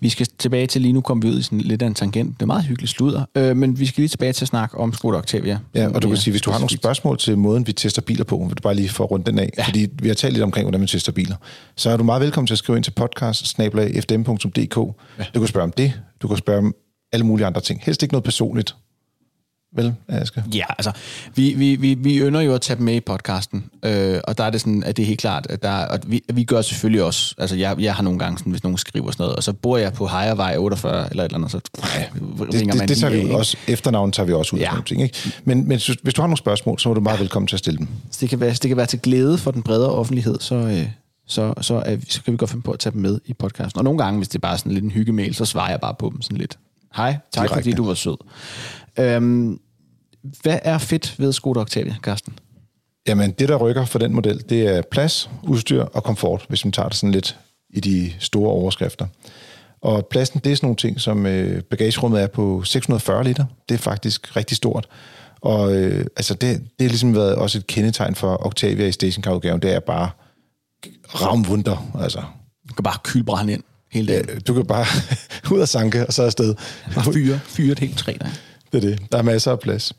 vi 0.00 0.08
skal 0.08 0.26
tilbage 0.38 0.66
til 0.66 0.80
lige 0.80 0.92
nu, 0.92 1.00
kommer 1.00 1.26
vi 1.26 1.34
ud 1.34 1.38
i 1.38 1.42
sådan 1.42 1.60
lidt 1.60 1.82
af 1.82 1.86
en 1.86 1.94
tangent. 1.94 2.34
Det 2.34 2.42
er 2.42 2.46
meget 2.46 2.64
hyggeligt 2.64 2.90
sludder, 2.90 3.24
øh, 3.34 3.56
men 3.56 3.80
vi 3.80 3.86
skal 3.86 4.00
lige 4.00 4.08
tilbage 4.08 4.32
til 4.32 4.44
at 4.44 4.48
snakke 4.48 4.78
om 4.78 4.92
Skoda 4.92 5.18
Octavia. 5.18 5.58
Ja, 5.74 5.88
og 5.88 6.02
du 6.02 6.08
kan 6.08 6.16
sige, 6.16 6.32
hvis 6.32 6.42
du 6.42 6.50
har 6.50 6.58
nogle 6.58 6.70
spørgsmål 6.70 7.18
til 7.18 7.38
måden, 7.38 7.66
vi 7.66 7.72
tester 7.72 8.02
biler 8.02 8.24
på, 8.24 8.36
vil 8.48 8.56
du 8.56 8.62
bare 8.62 8.74
lige 8.74 8.88
få 8.88 9.04
rundt 9.04 9.26
den 9.26 9.38
af, 9.38 9.50
ja. 9.58 9.64
fordi 9.64 9.88
vi 10.02 10.08
har 10.08 10.14
talt 10.14 10.32
lidt 10.32 10.44
omkring, 10.44 10.64
hvordan 10.64 10.80
man 10.80 10.88
tester 10.88 11.12
biler. 11.12 11.36
Så 11.76 11.90
er 11.90 11.96
du 11.96 12.04
meget 12.04 12.22
velkommen 12.22 12.46
til 12.46 12.54
at 12.54 12.58
skrive 12.58 12.76
ind 12.76 12.84
til 12.84 12.90
podcast 12.90 13.58
ja. 13.58 15.24
Du 15.34 15.40
kan 15.40 15.48
spørge 15.48 15.64
om 15.64 15.72
det, 15.72 15.92
du 16.22 16.28
kan 16.28 16.36
spørge 16.36 16.58
om 16.58 16.74
alle 17.12 17.26
mulige 17.26 17.46
andre 17.46 17.60
ting. 17.60 17.80
Helst 17.82 18.02
ikke 18.02 18.14
noget 18.14 18.24
personligt, 18.24 18.76
vel, 19.74 19.94
Aske? 20.08 20.44
Ja, 20.54 20.64
altså, 20.78 20.92
vi, 21.34 21.54
vi, 21.56 21.76
vi, 21.76 21.94
vi 21.94 22.18
ønsker 22.18 22.40
jo 22.40 22.54
at 22.54 22.60
tage 22.60 22.76
dem 22.76 22.84
med 22.84 22.94
i 22.94 23.00
podcasten, 23.00 23.64
øh, 23.82 24.20
og 24.24 24.38
der 24.38 24.44
er 24.44 24.50
det 24.50 24.60
sådan, 24.60 24.82
at 24.84 24.96
det 24.96 25.02
er 25.02 25.06
helt 25.06 25.20
klart, 25.20 25.46
at, 25.50 25.62
der, 25.62 25.70
at 25.70 26.10
vi, 26.10 26.22
vi 26.32 26.44
gør 26.44 26.62
selvfølgelig 26.62 27.02
også, 27.02 27.34
altså 27.38 27.56
jeg, 27.56 27.76
jeg 27.78 27.94
har 27.94 28.02
nogle 28.02 28.18
gange 28.18 28.38
sådan, 28.38 28.50
hvis 28.50 28.62
nogen 28.62 28.78
skriver 28.78 29.10
sådan 29.10 29.22
noget, 29.22 29.36
og 29.36 29.42
så 29.42 29.52
bor 29.52 29.76
jeg 29.76 29.92
på 29.92 30.06
Hejrevej 30.06 30.56
48, 30.58 31.10
eller 31.10 31.24
et 31.24 31.28
eller 31.28 31.38
andet, 31.38 31.50
så 31.50 31.60
ja, 31.94 32.00
det, 32.00 32.40
ringer 32.40 32.58
det, 32.58 32.66
man 32.66 32.78
det, 32.78 32.88
det 32.88 32.96
tager 32.96 33.24
vi 33.24 33.30
også, 33.30 33.56
efternavn 33.68 34.12
tager 34.12 34.26
vi 34.26 34.32
også 34.32 34.56
ud 34.56 34.60
ja. 34.60 34.70
ting, 34.86 35.02
ikke? 35.02 35.32
Men, 35.44 35.68
men 35.68 35.80
hvis 36.02 36.14
du 36.14 36.22
har 36.22 36.26
nogle 36.26 36.36
spørgsmål, 36.36 36.78
så 36.78 36.90
er 36.90 36.94
du 36.94 37.00
meget 37.00 37.20
velkommen 37.20 37.46
til 37.46 37.56
at 37.56 37.60
stille 37.60 37.78
dem. 37.78 37.88
Så 38.10 38.18
det 38.20 38.30
kan 38.30 38.40
være, 38.40 38.50
det 38.50 38.68
kan 38.68 38.76
være 38.76 38.86
til 38.86 38.98
glæde 38.98 39.38
for 39.38 39.50
den 39.50 39.62
bredere 39.62 39.90
offentlighed, 39.90 40.36
så, 40.40 40.54
øh, 40.54 40.88
så, 41.26 41.54
så, 41.60 41.82
er, 41.86 41.96
så 42.08 42.22
kan 42.22 42.32
vi 42.32 42.36
godt 42.36 42.50
finde 42.50 42.62
på 42.62 42.72
at 42.72 42.78
tage 42.78 42.92
dem 42.92 43.02
med 43.02 43.20
i 43.26 43.32
podcasten. 43.32 43.78
Og 43.78 43.84
nogle 43.84 43.98
gange, 43.98 44.18
hvis 44.18 44.28
det 44.28 44.34
er 44.34 44.40
bare 44.40 44.58
sådan 44.58 44.72
lidt 44.72 44.84
en 44.84 44.90
hyggemail, 44.90 45.34
så 45.34 45.44
svarer 45.44 45.70
jeg 45.70 45.80
bare 45.80 45.94
på 45.98 46.10
dem 46.12 46.22
sådan 46.22 46.38
lidt. 46.38 46.58
Hej, 46.96 47.16
tak 47.32 47.42
Direkte. 47.42 47.54
fordi 47.54 47.72
du 47.72 47.86
var 47.86 47.94
sød. 47.94 48.16
Øhm, 48.98 49.60
hvad 50.42 50.58
er 50.62 50.78
fedt 50.78 51.14
ved 51.18 51.32
Skoda 51.32 51.60
Octavia, 51.60 51.94
Carsten? 52.02 52.38
Jamen, 53.08 53.30
det 53.30 53.48
der 53.48 53.56
rykker 53.56 53.84
for 53.84 53.98
den 53.98 54.14
model, 54.14 54.44
det 54.48 54.68
er 54.76 54.82
plads, 54.90 55.30
udstyr 55.42 55.82
og 55.82 56.04
komfort, 56.04 56.44
hvis 56.48 56.64
man 56.64 56.72
tager 56.72 56.88
det 56.88 56.96
sådan 56.96 57.12
lidt 57.12 57.38
i 57.70 57.80
de 57.80 58.12
store 58.18 58.50
overskrifter. 58.50 59.06
Og 59.82 60.06
pladsen, 60.06 60.40
det 60.44 60.52
er 60.52 60.56
sådan 60.56 60.66
nogle 60.66 60.76
ting, 60.76 61.00
som 61.00 61.26
øh, 61.26 61.62
bagagerummet 61.62 62.22
er 62.22 62.26
på 62.26 62.62
640 62.62 63.24
liter. 63.24 63.44
Det 63.68 63.74
er 63.74 63.78
faktisk 63.78 64.36
rigtig 64.36 64.56
stort. 64.56 64.88
Og 65.40 65.76
øh, 65.76 66.06
altså 66.16 66.34
det, 66.34 66.60
det 66.60 66.80
har 66.80 66.88
ligesom 66.88 67.14
været 67.14 67.34
også 67.34 67.58
et 67.58 67.66
kendetegn 67.66 68.14
for 68.14 68.46
Octavia 68.46 68.86
i 68.86 68.92
stationcar-udgaven. 68.92 69.60
Det 69.62 69.74
er 69.74 69.80
bare 69.80 70.10
ramvunder, 71.06 71.90
altså. 72.00 72.22
Du 72.68 72.74
kan 72.74 72.82
bare 72.82 72.98
kylbrænde 73.04 73.52
ind 73.52 73.62
hele 73.90 74.12
dagen. 74.12 74.28
Ja, 74.28 74.38
du 74.38 74.54
kan 74.54 74.66
bare 74.66 74.86
ud 75.54 75.60
og 75.60 75.68
sanke, 75.68 76.06
og 76.06 76.12
så 76.12 76.22
afsted. 76.22 76.54
Bare 76.94 77.12
fyre, 77.12 77.40
fyre 77.44 77.72
et 77.72 77.78
helt 77.78 77.98
træ 77.98 78.12
der. 78.20 78.28
Det 78.74 78.84
er 78.84 78.96
det. 78.96 79.12
Der 79.12 79.18
er 79.18 79.22
masser 79.22 79.52
af 79.52 79.60
plads. 79.60 79.92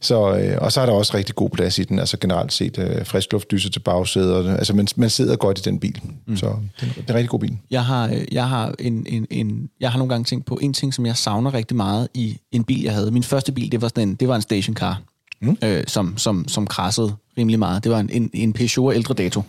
Så, 0.00 0.36
øh, 0.36 0.58
og 0.60 0.72
så 0.72 0.80
er 0.80 0.86
der 0.86 0.92
også 0.92 1.16
rigtig 1.16 1.34
god 1.34 1.50
plads 1.50 1.78
i 1.78 1.84
den, 1.84 1.98
altså 1.98 2.16
generelt 2.20 2.52
set 2.52 2.78
øh, 2.78 3.06
frisk 3.06 3.32
luftdyse 3.32 3.70
til 3.70 3.80
bagsædet. 3.80 4.50
Altså 4.50 4.74
man, 4.74 4.86
man 4.96 5.10
sidder 5.10 5.36
godt 5.36 5.58
i 5.58 5.62
den 5.62 5.80
bil, 5.80 6.00
mm. 6.26 6.36
så 6.36 6.46
det 6.80 6.88
er, 6.88 6.92
det 6.94 7.04
er 7.08 7.12
en 7.12 7.14
rigtig 7.14 7.28
god 7.28 7.40
bil. 7.40 7.58
Jeg 7.70 7.84
har, 7.84 8.08
øh, 8.08 8.24
jeg, 8.32 8.48
har 8.48 8.74
en, 8.78 9.06
en, 9.08 9.26
en, 9.30 9.68
jeg 9.80 9.92
har 9.92 9.98
nogle 9.98 10.14
gange 10.14 10.24
tænkt 10.24 10.46
på 10.46 10.58
en 10.62 10.72
ting, 10.72 10.94
som 10.94 11.06
jeg 11.06 11.16
savner 11.16 11.54
rigtig 11.54 11.76
meget 11.76 12.08
i 12.14 12.38
en 12.52 12.64
bil, 12.64 12.82
jeg 12.82 12.94
havde. 12.94 13.10
Min 13.10 13.22
første 13.22 13.52
bil, 13.52 13.72
det 13.72 13.82
var, 13.82 13.88
sådan 13.88 14.08
en, 14.08 14.14
det 14.14 14.28
var 14.28 14.36
en 14.36 14.42
stationcar, 14.42 15.02
mm. 15.40 15.56
øh, 15.64 15.84
som, 15.86 16.18
som, 16.18 16.48
som 16.48 16.66
krassede 16.66 17.14
rimelig 17.38 17.58
meget. 17.58 17.84
Det 17.84 17.92
var 17.92 18.00
en, 18.00 18.10
en, 18.12 18.30
en 18.32 18.52
Peugeot 18.52 18.94
ældre 18.94 19.14
dato. 19.14 19.42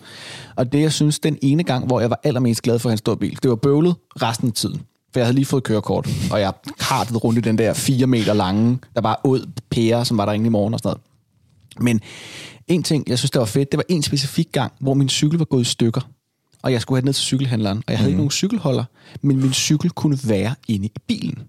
Og 0.56 0.72
det, 0.72 0.80
jeg 0.80 0.92
synes, 0.92 1.18
den 1.18 1.38
ene 1.42 1.62
gang, 1.62 1.86
hvor 1.86 2.00
jeg 2.00 2.10
var 2.10 2.20
allermest 2.24 2.62
glad 2.62 2.78
for 2.78 2.88
hans 2.88 2.98
store 2.98 3.16
bil, 3.16 3.38
det 3.42 3.50
var 3.50 3.56
bøvlet 3.56 3.94
resten 4.22 4.48
af 4.48 4.54
tiden 4.54 4.82
for 5.16 5.20
jeg 5.20 5.26
havde 5.26 5.34
lige 5.34 5.46
fået 5.46 5.62
kørekort, 5.62 6.08
og 6.30 6.40
jeg 6.40 6.52
kartede 6.78 7.18
rundt 7.18 7.38
i 7.38 7.40
den 7.40 7.58
der 7.58 7.74
4 7.74 8.06
meter 8.06 8.34
lange, 8.34 8.78
der 8.94 9.00
var 9.00 9.20
ud 9.24 9.50
pære, 9.70 10.04
som 10.04 10.18
var 10.18 10.24
der 10.24 10.32
ingen 10.32 10.46
i 10.46 10.50
morgen 10.50 10.74
og 10.74 10.80
sådan 10.80 10.88
noget. 10.88 11.00
Men 11.84 12.00
en 12.66 12.82
ting, 12.82 13.08
jeg 13.08 13.18
synes, 13.18 13.30
der 13.30 13.38
var 13.38 13.46
fedt, 13.46 13.72
det 13.72 13.78
var 13.78 13.84
en 13.88 14.02
specifik 14.02 14.48
gang, 14.52 14.72
hvor 14.80 14.94
min 14.94 15.08
cykel 15.08 15.38
var 15.38 15.44
gået 15.44 15.62
i 15.62 15.64
stykker, 15.64 16.00
og 16.62 16.72
jeg 16.72 16.80
skulle 16.80 16.98
have 16.98 17.04
ned 17.04 17.12
til 17.12 17.22
cykelhandleren, 17.22 17.78
og 17.86 17.90
jeg 17.92 17.98
havde 17.98 18.08
mm. 18.08 18.12
ikke 18.12 18.16
nogen 18.16 18.30
cykelholder, 18.30 18.84
men 19.22 19.40
min 19.40 19.52
cykel 19.52 19.90
kunne 19.90 20.18
være 20.24 20.54
inde 20.68 20.86
i 20.86 20.92
bilen. 21.06 21.42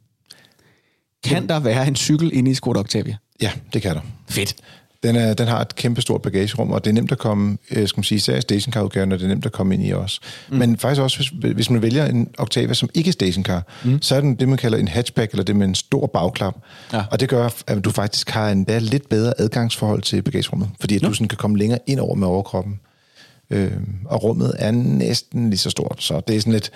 Kan 1.23 1.49
der 1.49 1.59
være 1.59 1.87
en 1.87 1.95
cykel 1.95 2.29
inde 2.33 2.51
i 2.51 2.53
Skoda 2.53 2.79
Octavia? 2.79 3.17
Ja, 3.41 3.51
det 3.73 3.81
kan 3.81 3.95
der. 3.95 4.01
Fedt. 4.29 4.55
Den, 5.03 5.15
er, 5.15 5.33
den 5.33 5.47
har 5.47 5.61
et 5.61 5.75
kæmpe 5.75 6.01
stort 6.01 6.21
bagagerum, 6.21 6.71
og 6.71 6.85
det 6.85 6.89
er 6.89 6.93
nemt 6.93 7.11
at 7.11 7.17
komme, 7.17 7.57
øh, 7.71 7.87
skal 7.87 7.99
man 7.99 8.03
sige, 8.03 8.15
især 8.15 8.39
stationcar-udgaven, 8.39 9.11
og 9.11 9.19
det 9.19 9.25
er 9.25 9.29
nemt 9.29 9.45
at 9.45 9.51
komme 9.51 9.73
ind 9.73 9.85
i 9.85 9.91
også. 9.91 10.19
Mm. 10.49 10.57
Men 10.57 10.77
faktisk 10.77 11.01
også, 11.01 11.17
hvis, 11.17 11.53
hvis 11.53 11.69
man 11.69 11.81
vælger 11.81 12.05
en 12.05 12.29
Octavia, 12.37 12.73
som 12.73 12.89
ikke 12.93 13.07
er 13.07 13.11
stationcar, 13.11 13.63
mm. 13.85 14.01
så 14.01 14.15
er 14.15 14.21
den 14.21 14.35
det, 14.35 14.49
man 14.49 14.57
kalder 14.57 14.77
en 14.77 14.87
hatchback, 14.87 15.31
eller 15.31 15.43
det 15.43 15.55
med 15.55 15.67
en 15.67 15.75
stor 15.75 16.07
bagklap. 16.07 16.55
Ja. 16.93 17.03
Og 17.11 17.19
det 17.19 17.29
gør, 17.29 17.49
at 17.67 17.85
du 17.85 17.91
faktisk 17.91 18.29
har 18.29 18.49
en 18.49 18.65
lidt 18.79 19.09
bedre 19.09 19.33
adgangsforhold 19.37 20.01
til 20.01 20.21
bagagerummet, 20.21 20.69
fordi 20.79 20.95
at 20.95 21.01
ja. 21.01 21.07
du 21.07 21.13
sådan 21.13 21.27
kan 21.27 21.37
komme 21.37 21.57
længere 21.57 21.79
ind 21.87 21.99
over 21.99 22.15
med 22.15 22.27
overkroppen. 22.27 22.79
Øh, 23.49 23.71
og 24.05 24.23
rummet 24.23 24.53
er 24.59 24.71
næsten 24.71 25.49
lige 25.49 25.57
så 25.57 25.69
stort, 25.69 25.95
så 25.99 26.21
det 26.27 26.35
er 26.35 26.39
sådan 26.39 26.53
lidt 26.53 26.71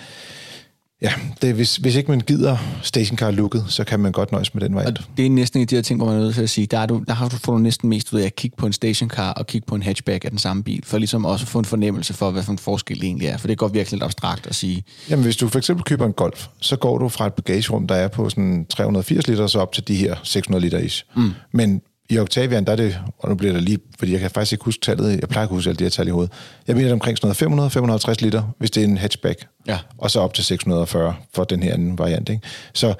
Ja, 1.02 1.12
det, 1.42 1.54
hvis, 1.54 1.76
hvis 1.76 1.96
ikke 1.96 2.10
man 2.10 2.20
gider 2.20 2.56
stationcar-looket, 2.82 3.64
så 3.68 3.84
kan 3.84 4.00
man 4.00 4.12
godt 4.12 4.32
nøjes 4.32 4.54
med 4.54 4.62
den. 4.62 4.74
Og 4.74 4.94
det 5.16 5.26
er 5.26 5.30
næsten 5.30 5.58
en 5.58 5.62
af 5.62 5.68
de 5.68 5.74
her 5.74 5.82
ting, 5.82 5.98
hvor 5.98 6.06
man 6.06 6.16
er 6.16 6.20
nødt 6.20 6.34
til 6.34 6.42
at 6.42 6.50
sige, 6.50 6.66
der, 6.66 6.78
er 6.78 6.86
du, 6.86 7.04
der 7.06 7.14
har 7.14 7.28
du, 7.28 7.36
får 7.36 7.52
du 7.52 7.58
næsten 7.58 7.88
mest 7.88 8.12
ud 8.12 8.20
af 8.20 8.26
at 8.26 8.36
kigge 8.36 8.56
på 8.56 8.66
en 8.66 8.72
stationcar 8.72 9.32
og 9.32 9.46
kigge 9.46 9.66
på 9.66 9.74
en 9.74 9.82
hatchback 9.82 10.24
af 10.24 10.30
den 10.30 10.38
samme 10.38 10.62
bil, 10.62 10.82
for 10.84 10.98
ligesom 10.98 11.24
også 11.24 11.44
at 11.44 11.48
få 11.48 11.58
en 11.58 11.64
fornemmelse 11.64 12.14
for, 12.14 12.30
hvad 12.30 12.42
for 12.42 12.52
en 12.52 12.58
forskel 12.58 12.96
det 12.96 13.04
egentlig 13.04 13.28
er. 13.28 13.36
For 13.36 13.48
det 13.48 13.58
går 13.58 13.68
virkelig 13.68 13.92
lidt 13.92 14.02
abstrakt 14.04 14.46
at 14.46 14.54
sige. 14.54 14.84
Jamen, 15.10 15.24
hvis 15.24 15.36
du 15.36 15.48
for 15.48 15.58
eksempel 15.58 15.84
køber 15.84 16.06
en 16.06 16.12
Golf, 16.12 16.46
så 16.60 16.76
går 16.76 16.98
du 16.98 17.08
fra 17.08 17.26
et 17.26 17.34
bagagerum, 17.34 17.86
der 17.86 17.94
er 17.94 18.08
på 18.08 18.28
sådan 18.28 18.66
380 18.70 19.26
liter, 19.26 19.46
så 19.46 19.58
op 19.58 19.72
til 19.72 19.88
de 19.88 19.94
her 19.94 20.16
600 20.22 20.64
liter 20.64 20.78
is. 20.78 21.06
Mm. 21.16 21.30
Men 21.52 21.82
i 22.10 22.18
Octavian, 22.18 22.64
der 22.64 22.72
er 22.72 22.76
det, 22.76 23.00
og 23.18 23.28
nu 23.28 23.34
bliver 23.34 23.52
det 23.52 23.62
lige, 23.62 23.78
fordi 23.98 24.12
jeg 24.12 24.20
kan 24.20 24.30
faktisk 24.30 24.52
ikke 24.52 24.64
huske 24.64 24.80
tallet, 24.80 25.20
jeg 25.20 25.28
plejer 25.28 25.44
ikke 25.44 25.52
at 25.52 25.56
huske 25.56 25.68
alle 25.68 25.78
de 25.78 25.84
her 25.84 25.90
tal 25.90 26.06
i 26.06 26.10
hovedet. 26.10 26.32
Jeg 26.66 26.76
mener 26.76 26.88
det 26.88 26.92
omkring 26.92 27.18
sådan 27.18 27.52
noget 27.56 28.08
500-550 28.10 28.14
liter, 28.20 28.54
hvis 28.58 28.70
det 28.70 28.80
er 28.82 28.88
en 28.88 28.98
hatchback. 28.98 29.46
Ja. 29.66 29.78
Og 29.98 30.10
så 30.10 30.20
op 30.20 30.34
til 30.34 30.44
640 30.44 31.14
for 31.34 31.44
den 31.44 31.62
her 31.62 31.74
anden 31.74 31.98
variant. 31.98 32.28
Ikke? 32.28 32.42
Så 32.74 32.94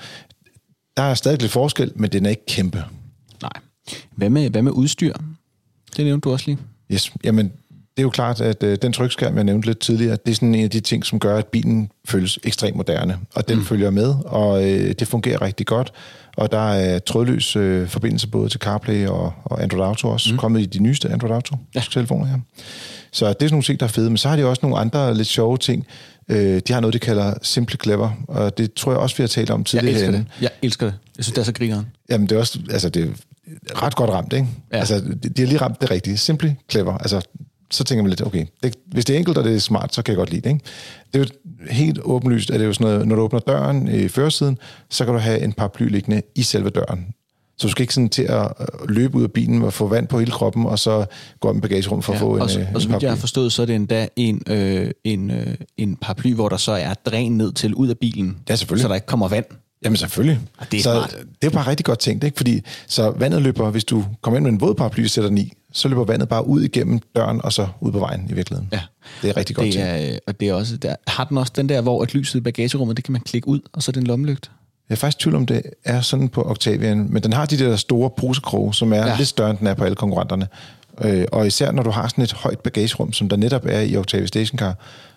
der 0.97 1.03
er 1.03 1.15
stadig 1.15 1.41
lidt 1.41 1.53
forskel, 1.53 1.93
men 1.95 2.13
den 2.13 2.27
er 2.27 2.31
ikke 2.31 2.47
kæmpe. 2.47 2.85
Nej. 3.43 3.53
Hvad 4.17 4.31
med, 4.31 4.51
hvad 4.51 4.63
med 4.63 4.73
udstyr? 4.73 5.15
Det 5.97 6.05
nævnte 6.05 6.25
du 6.25 6.33
også 6.33 6.47
lige. 6.47 6.59
Yes, 6.93 7.13
jamen 7.25 7.53
det 7.97 7.99
er 7.99 8.03
jo 8.03 8.11
klart, 8.11 8.41
at 8.41 8.63
øh, 8.63 8.79
den 8.83 8.93
trykskærm, 8.93 9.37
jeg 9.37 9.45
nævnte 9.45 9.69
lidt 9.69 9.79
tidligere, 9.79 10.17
det 10.27 10.31
er 10.31 10.35
sådan 10.35 10.55
en 10.55 10.65
af 10.65 10.71
de 10.71 10.81
ting, 10.81 11.07
som 11.07 11.19
gør, 11.19 11.39
at 11.39 11.47
bilen 11.47 11.91
føles 12.05 12.39
ekstremt 12.45 12.77
moderne. 12.77 13.19
Og 13.35 13.49
den 13.49 13.59
mm. 13.59 13.65
følger 13.65 13.91
med, 13.91 14.15
og 14.25 14.71
øh, 14.71 14.95
det 14.99 15.09
fungerer 15.09 15.43
rigtig 15.43 15.67
godt. 15.67 15.93
Og 16.37 16.53
der 16.53 16.73
er 16.73 16.99
trådløs 16.99 17.57
øh, 17.57 17.89
forbindelse 17.89 18.29
både 18.29 18.49
til 18.49 18.61
CarPlay 18.61 19.07
og, 19.07 19.33
og 19.45 19.63
Android 19.63 19.83
Auto 19.83 20.09
også, 20.09 20.33
mm. 20.33 20.39
kommet 20.39 20.61
i 20.61 20.67
de 20.67 20.79
nyeste 20.79 21.09
Android 21.09 21.33
Auto-telefoner 21.33 22.27
her. 22.27 22.39
Så 23.13 23.27
det 23.27 23.31
er 23.31 23.35
sådan 23.39 23.51
nogle 23.51 23.63
ting, 23.63 23.81
der 23.81 23.87
er 23.87 23.91
fede. 23.91 24.11
Men 24.11 24.17
så 24.17 24.29
har 24.29 24.37
de 24.37 24.47
også 24.47 24.61
nogle 24.63 24.79
andre 24.79 25.15
lidt 25.15 25.29
sjove 25.29 25.59
ting. 25.59 25.87
Øh, 26.29 26.63
de 26.69 26.73
har 26.73 26.81
noget, 26.81 26.95
de 26.95 26.99
kalder 26.99 27.35
Simple 27.43 27.79
Clever, 27.83 28.11
og 28.29 28.59
det 28.59 28.75
tror 28.75 28.93
jeg 28.93 28.99
også, 28.99 29.17
vi 29.17 29.23
har 29.23 29.29
talt 29.29 29.51
om 29.51 29.65
tidligere. 29.65 30.01
Jeg 30.01 30.07
elsker 30.07 30.19
det. 30.19 30.27
Jeg 30.41 30.51
elsker 30.63 30.87
det. 30.87 30.95
Jeg 31.17 31.25
synes, 31.25 31.35
det 31.35 31.41
er 31.41 31.45
så 31.45 31.53
grineren. 31.53 31.87
Jamen, 32.11 32.29
det 32.29 32.37
er 32.37 32.41
også, 32.41 32.59
altså, 32.71 32.89
det 32.89 33.03
er 33.03 33.83
ret 33.83 33.97
godt 33.97 34.11
ramt, 34.11 34.33
ikke? 34.33 34.47
Ja. 34.73 34.79
Altså, 34.79 35.01
de 35.37 35.43
har 35.43 35.47
lige 35.47 35.59
ramt 35.59 35.81
det 35.81 35.91
rigtige. 35.91 36.17
Simple 36.17 36.57
Clever. 36.71 36.99
Altså, 36.99 37.21
så 37.75 37.85
tænker 37.85 38.03
man 38.03 38.11
lidt, 38.11 38.27
okay, 38.27 38.47
det, 38.63 38.75
hvis 38.87 39.05
det 39.05 39.15
er 39.15 39.19
enkelt 39.19 39.39
og 39.39 39.45
det 39.45 39.55
er 39.55 39.59
smart, 39.59 39.95
så 39.95 40.03
kan 40.03 40.13
jeg 40.13 40.17
godt 40.17 40.31
lide 40.31 40.41
det. 40.41 40.51
Ikke? 40.51 40.65
Det 41.13 41.21
er 41.21 41.25
jo 41.25 41.27
helt 41.71 41.99
åbenlyst, 42.03 42.51
at 42.51 42.55
det 42.55 42.65
er 42.65 42.67
jo 42.67 42.73
sådan 42.73 42.93
noget, 42.93 43.09
når 43.09 43.17
du 43.17 43.23
åbner 43.23 43.41
døren 43.41 43.89
i 43.89 44.09
førersiden, 44.09 44.59
så 44.91 45.05
kan 45.05 45.15
du 45.15 45.21
have 45.21 45.41
en 45.41 45.53
paraply 45.53 45.89
liggende 45.89 46.23
i 46.35 46.43
selve 46.43 46.71
døren. 46.71 47.07
Så 47.59 47.67
du 47.67 47.71
skal 47.71 47.83
ikke 47.83 47.95
sådan 47.95 48.09
til 48.09 48.23
at 48.23 48.53
øh, 48.61 48.89
løbe 48.89 49.19
ud 49.19 49.23
af 49.23 49.33
bilen 49.33 49.63
og 49.63 49.73
få 49.73 49.89
vand 49.89 50.09
på 50.09 50.19
hele 50.19 50.31
kroppen, 50.31 50.67
og 50.67 50.79
så 50.79 51.05
gå 51.41 51.49
om 51.49 51.59
i 51.59 51.61
bagagerummet 51.61 52.05
for 52.05 52.13
ja, 52.13 52.17
at 52.17 52.21
få 52.21 52.29
og, 52.29 52.35
en, 52.35 52.41
og, 52.41 52.67
og 52.75 52.83
så 52.83 52.89
vidt 52.89 53.03
jeg 53.03 53.11
har 53.11 53.17
forstået, 53.17 53.53
så 53.53 53.63
er 53.63 53.67
det 53.67 53.75
endda 53.75 54.09
en, 54.17 54.43
øh, 54.47 54.91
en, 55.05 55.31
øh, 55.31 55.55
en 55.77 55.97
paraply, 55.97 56.35
hvor 56.35 56.49
der 56.49 56.57
så 56.57 56.73
er 56.73 56.95
dræn 56.95 57.33
ned 57.33 57.53
til 57.53 57.75
ud 57.75 57.89
af 57.89 57.99
bilen, 57.99 58.39
ja, 58.49 58.57
selvfølgelig. 58.57 58.83
så 58.83 58.89
der 58.89 58.95
ikke 58.95 59.07
kommer 59.07 59.29
vand. 59.29 59.45
Jamen 59.85 59.97
selvfølgelig. 59.97 60.41
Og 60.59 60.67
det 60.73 60.79
er 60.79 60.83
så 60.83 60.93
smart. 60.93 61.17
det 61.43 61.49
er 61.49 61.51
bare 61.51 61.67
rigtig 61.67 61.87
godt 61.87 61.99
tænkt, 61.99 62.25
ikke? 62.25 62.37
Fordi 62.37 62.63
så 62.87 63.11
vandet 63.11 63.43
løber, 63.43 63.71
hvis 63.71 63.85
du 63.85 64.05
kommer 64.21 64.37
ind 64.37 64.45
med 64.45 64.53
en 64.53 64.61
våd 64.61 64.75
paraply 64.75 65.05
og 65.05 65.11
sætter 65.11 65.29
den 65.29 65.39
i, 65.39 65.53
så 65.73 65.89
løber 65.89 66.05
vandet 66.05 66.29
bare 66.29 66.47
ud 66.47 66.63
igennem 66.63 67.01
døren 67.17 67.41
og 67.45 67.53
så 67.53 67.67
ud 67.81 67.93
på 67.93 67.99
vejen 67.99 68.27
i 68.31 68.33
virkeligheden. 68.33 68.69
Ja. 68.73 68.81
Det 69.23 69.31
er 69.31 69.37
rigtig 69.37 69.57
godt 69.57 69.67
det 69.67 69.81
er, 69.81 69.99
tænkt. 69.99 70.21
Og 70.27 70.41
det 70.41 70.49
er 70.49 70.55
også, 70.55 70.77
der, 70.77 70.97
har 71.07 71.25
den 71.25 71.39
også 71.39 71.53
den 71.57 71.69
der, 71.69 71.81
hvor 71.81 72.03
et 72.03 72.15
lyset 72.15 72.35
i 72.35 72.41
bagagerummet, 72.41 72.97
det 72.97 73.05
kan 73.05 73.13
man 73.13 73.21
klikke 73.21 73.49
ud, 73.49 73.61
og 73.73 73.83
så 73.83 73.91
er 73.91 73.93
det 73.93 74.01
en 74.01 74.07
lommelygt? 74.07 74.51
Jeg 74.89 74.95
er 74.95 74.99
faktisk 74.99 75.19
tvivl 75.19 75.37
om, 75.37 75.47
det 75.47 75.63
er 75.85 76.01
sådan 76.01 76.29
på 76.29 76.43
Octavian, 76.43 77.07
men 77.11 77.23
den 77.23 77.33
har 77.33 77.47
de 77.47 77.59
der 77.59 77.77
store 77.77 78.11
posekroge, 78.11 78.75
som 78.75 78.93
er 78.93 79.07
ja. 79.07 79.17
lidt 79.17 79.29
større, 79.29 79.51
end 79.51 79.59
den 79.59 79.67
er 79.67 79.75
på 79.75 79.85
alle 79.85 79.97
konkurrenterne. 79.97 80.49
Øh, 81.01 81.25
og 81.33 81.47
især 81.47 81.73
når 81.73 81.83
du 81.83 81.91
har 81.91 82.09
sådan 82.09 82.25
et 82.25 82.33
højt 82.33 82.61
bagagerum, 82.61 83.13
som 83.13 83.29
der 83.29 83.37
netop 83.37 83.67
er 83.67 83.81
i 83.81 83.97
Octavia 83.97 84.27
Stationcar, 84.27 84.75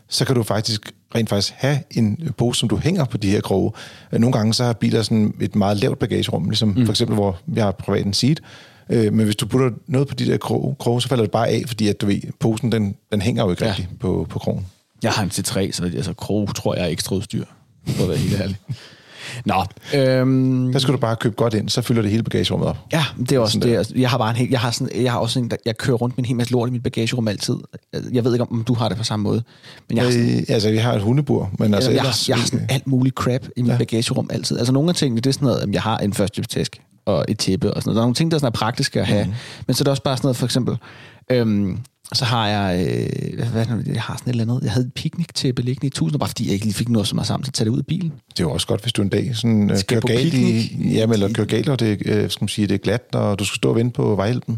så 0.10 0.26
kan 0.26 0.36
du 0.36 0.44
faktisk 0.44 0.92
rent 1.16 1.30
faktisk 1.30 1.54
have 1.58 1.80
en 1.92 2.34
pose, 2.38 2.60
som 2.60 2.70
du 2.70 2.78
hænger 2.78 3.06
på 3.06 3.18
de 3.18 3.30
her 3.30 3.42
kroge. 3.42 3.72
Øh, 4.12 4.20
nogle 4.20 4.38
gange 4.38 4.54
så 4.54 4.64
har 4.64 4.74
biler 4.74 5.02
sådan 5.02 5.34
et 5.42 5.56
meget 5.56 5.78
lavt 5.78 6.00
bagagerum, 6.00 6.50
ligesom 6.50 6.70
mm. 6.70 6.86
for 6.86 6.94
eksempel, 6.94 7.16
hvor 7.16 7.40
vi 7.46 7.60
har 7.60 7.72
privat 7.72 8.06
en 8.06 8.14
seat, 8.14 8.42
øh, 8.90 9.14
men 9.14 9.26
hvis 9.26 9.36
du 9.36 9.48
putter 9.48 9.70
noget 9.88 10.08
på 10.08 10.16
de 10.16 10.26
der 10.26 10.38
kroge, 10.38 10.76
kroge, 10.80 11.02
så 11.02 11.08
falder 11.08 11.24
det 11.24 11.32
bare 11.32 11.50
af, 11.50 11.64
fordi 11.68 11.88
at 11.88 12.02
du 12.02 12.06
ved, 12.06 12.22
posen 12.40 12.72
den, 12.72 12.96
den 13.12 13.22
hænger 13.22 13.44
jo 13.44 13.52
ikke 13.52 13.66
ja. 13.66 13.70
rigtigt 13.70 13.90
på, 14.00 14.28
på 14.30 14.40
krogen. 14.40 14.66
Jeg 15.04 15.12
har 15.12 15.24
en 15.24 15.30
C3, 15.30 15.72
så 15.72 15.84
altså, 15.84 16.14
kroge 16.14 16.48
tror 16.48 16.76
jeg 16.76 16.84
er 16.84 16.88
ekstra 16.88 17.16
udstyr, 17.16 17.46
for 17.88 18.04
at 18.04 18.10
være 18.10 18.18
helt 18.18 18.42
ærlig. 18.42 18.58
Nå, 19.46 19.66
øhm, 19.96 20.72
der 20.72 20.80
skal 20.80 20.94
du 20.94 20.98
bare 20.98 21.16
købe 21.16 21.36
godt 21.36 21.54
ind, 21.54 21.70
så 21.70 21.82
fylder 21.82 22.02
det 22.02 22.12
hele 22.12 22.24
bagagerummet 22.24 22.70
op. 22.70 22.78
Ja, 22.94 23.06
det 23.20 23.32
er 23.32 23.40
også 23.40 23.60
det. 23.60 23.74
Er, 23.74 23.84
jeg 23.96 24.10
har 24.10 24.18
bare 24.18 24.30
en 24.30 24.36
helt, 24.36 24.52
jeg 24.52 24.60
har 24.60 24.72
sådan, 24.72 25.04
jeg 25.04 25.12
har 25.12 25.20
også 25.20 25.40
en, 25.40 25.50
der, 25.50 25.58
jeg 25.66 25.78
kører 25.78 25.98
rundt 25.98 26.18
med 26.18 26.24
en 26.24 26.28
hel 26.28 26.36
masse 26.36 26.54
lort 26.54 26.70
i 26.70 26.72
mit 26.72 26.84
bagagerum 26.84 27.28
altid. 27.28 27.56
Jeg 28.12 28.24
ved 28.24 28.34
ikke, 28.34 28.46
om 28.52 28.64
du 28.68 28.74
har 28.74 28.90
det 28.90 28.98
på 28.98 29.04
samme 29.04 29.24
måde. 29.24 29.44
Men 29.90 29.98
jeg 29.98 30.06
har 30.06 30.12
sådan, 30.12 30.40
øh, 30.40 30.44
altså, 30.50 30.72
vi 30.72 30.78
har 30.78 30.94
et 30.94 31.02
hundebur, 31.02 31.52
men 31.60 31.74
altså 31.74 31.92
jeg, 31.92 31.98
ellers... 31.98 32.30
Jeg, 32.30 32.36
jeg 32.36 32.42
har 32.42 32.48
sådan 32.48 32.68
alt 32.70 32.88
muligt 32.88 33.16
crap 33.16 33.42
i 33.56 33.62
mit 33.62 33.72
ja. 33.72 33.78
bagagerum 33.78 34.30
altid. 34.34 34.58
Altså 34.58 34.74
nogle 34.74 34.90
af 34.90 34.96
tingene, 34.96 35.22
det 35.22 35.30
er 35.30 35.34
sådan 35.34 35.46
noget, 35.46 35.62
at 35.62 35.70
jeg 35.74 35.82
har 35.82 35.98
en 35.98 36.14
førstehjælpstaske 36.14 36.80
og 37.06 37.26
et 37.28 37.40
tæppe 37.40 37.74
og 37.74 37.82
sådan 37.82 37.90
noget. 37.90 37.96
Der 37.96 38.02
er 38.02 38.06
nogle 38.06 38.16
ting, 38.16 38.32
der 38.32 38.36
er 38.36 38.40
sådan 38.40 38.48
er 38.48 38.58
praktiske 38.58 39.00
at 39.02 39.08
have. 39.08 39.26
Mm. 39.26 39.34
Men 39.68 39.74
så 39.74 39.82
er 39.82 39.84
det 39.84 39.92
også 39.92 40.04
bare 40.04 40.18
sådan 40.18 40.26
noget, 40.26 40.38
for 40.38 40.46
eksempel, 40.46 40.78
øhm, 41.32 41.80
så 42.14 42.26
har 42.26 42.48
jeg, 42.48 42.88
øh, 42.88 43.52
hvad, 43.52 43.66
jeg 43.86 44.02
har 44.02 44.18
sådan 44.18 44.30
et 44.30 44.42
eller 44.42 44.54
andet, 44.54 44.64
jeg 44.64 44.72
havde 44.72 44.88
et 44.88 44.94
picnic 44.94 45.28
til 45.34 45.54
beliggende 45.54 45.88
i 45.88 45.90
tusind, 45.90 46.20
bare 46.20 46.30
fordi 46.30 46.46
jeg 46.46 46.54
ikke 46.54 46.66
lige 46.66 46.74
fik 46.74 46.90
noget 46.90 47.08
så 47.08 47.16
meget 47.16 47.28
sammen 47.28 47.44
til 47.44 47.50
at 47.50 47.54
tage 47.54 47.66
det 47.66 47.72
ud 47.72 47.80
af 47.80 47.86
bilen. 47.86 48.10
Det 48.10 48.40
er 48.40 48.44
jo 48.44 48.52
også 48.52 48.68
godt, 48.68 48.82
hvis 48.82 48.94
du 48.94 49.02
en 49.02 49.10
dag 49.10 49.36
sådan, 49.36 49.70
øh, 49.72 49.78
kører 49.88 50.02
galt 50.02 50.34
i, 50.34 50.78
jamen, 50.94 51.14
eller 51.14 51.34
kører 51.34 51.48
galt, 51.48 51.70
og 51.70 51.80
det, 51.80 52.02
øh, 52.06 52.30
skal 52.30 52.44
man 52.44 52.50
sige, 52.50 52.68
det 52.68 52.74
er 52.74 52.78
glat, 52.78 53.02
og 53.14 53.40
du 53.40 53.46
skal 53.46 53.56
stå 53.56 53.70
og 53.70 53.76
vente 53.76 53.94
på 53.94 54.16
vejhjælpen. 54.16 54.58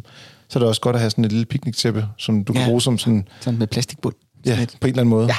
Så 0.49 0.59
er 0.59 0.61
det 0.61 0.69
også 0.69 0.81
godt 0.81 0.95
at 0.95 0.99
have 0.99 1.09
sådan 1.09 1.25
et 1.25 1.31
lille 1.31 1.45
picnic-tæppe, 1.45 2.05
som 2.17 2.43
du 2.43 2.53
ja, 2.53 2.59
kan 2.59 2.67
bruge 2.67 2.81
som 2.81 2.97
sådan... 2.97 3.27
Sådan 3.41 3.59
med 3.59 3.67
plastikbund. 3.67 4.15
Ja, 4.45 4.55
på 4.55 4.87
en 4.87 4.89
eller 4.89 5.01
anden 5.01 5.09
måde. 5.09 5.27
Ja, 5.27 5.35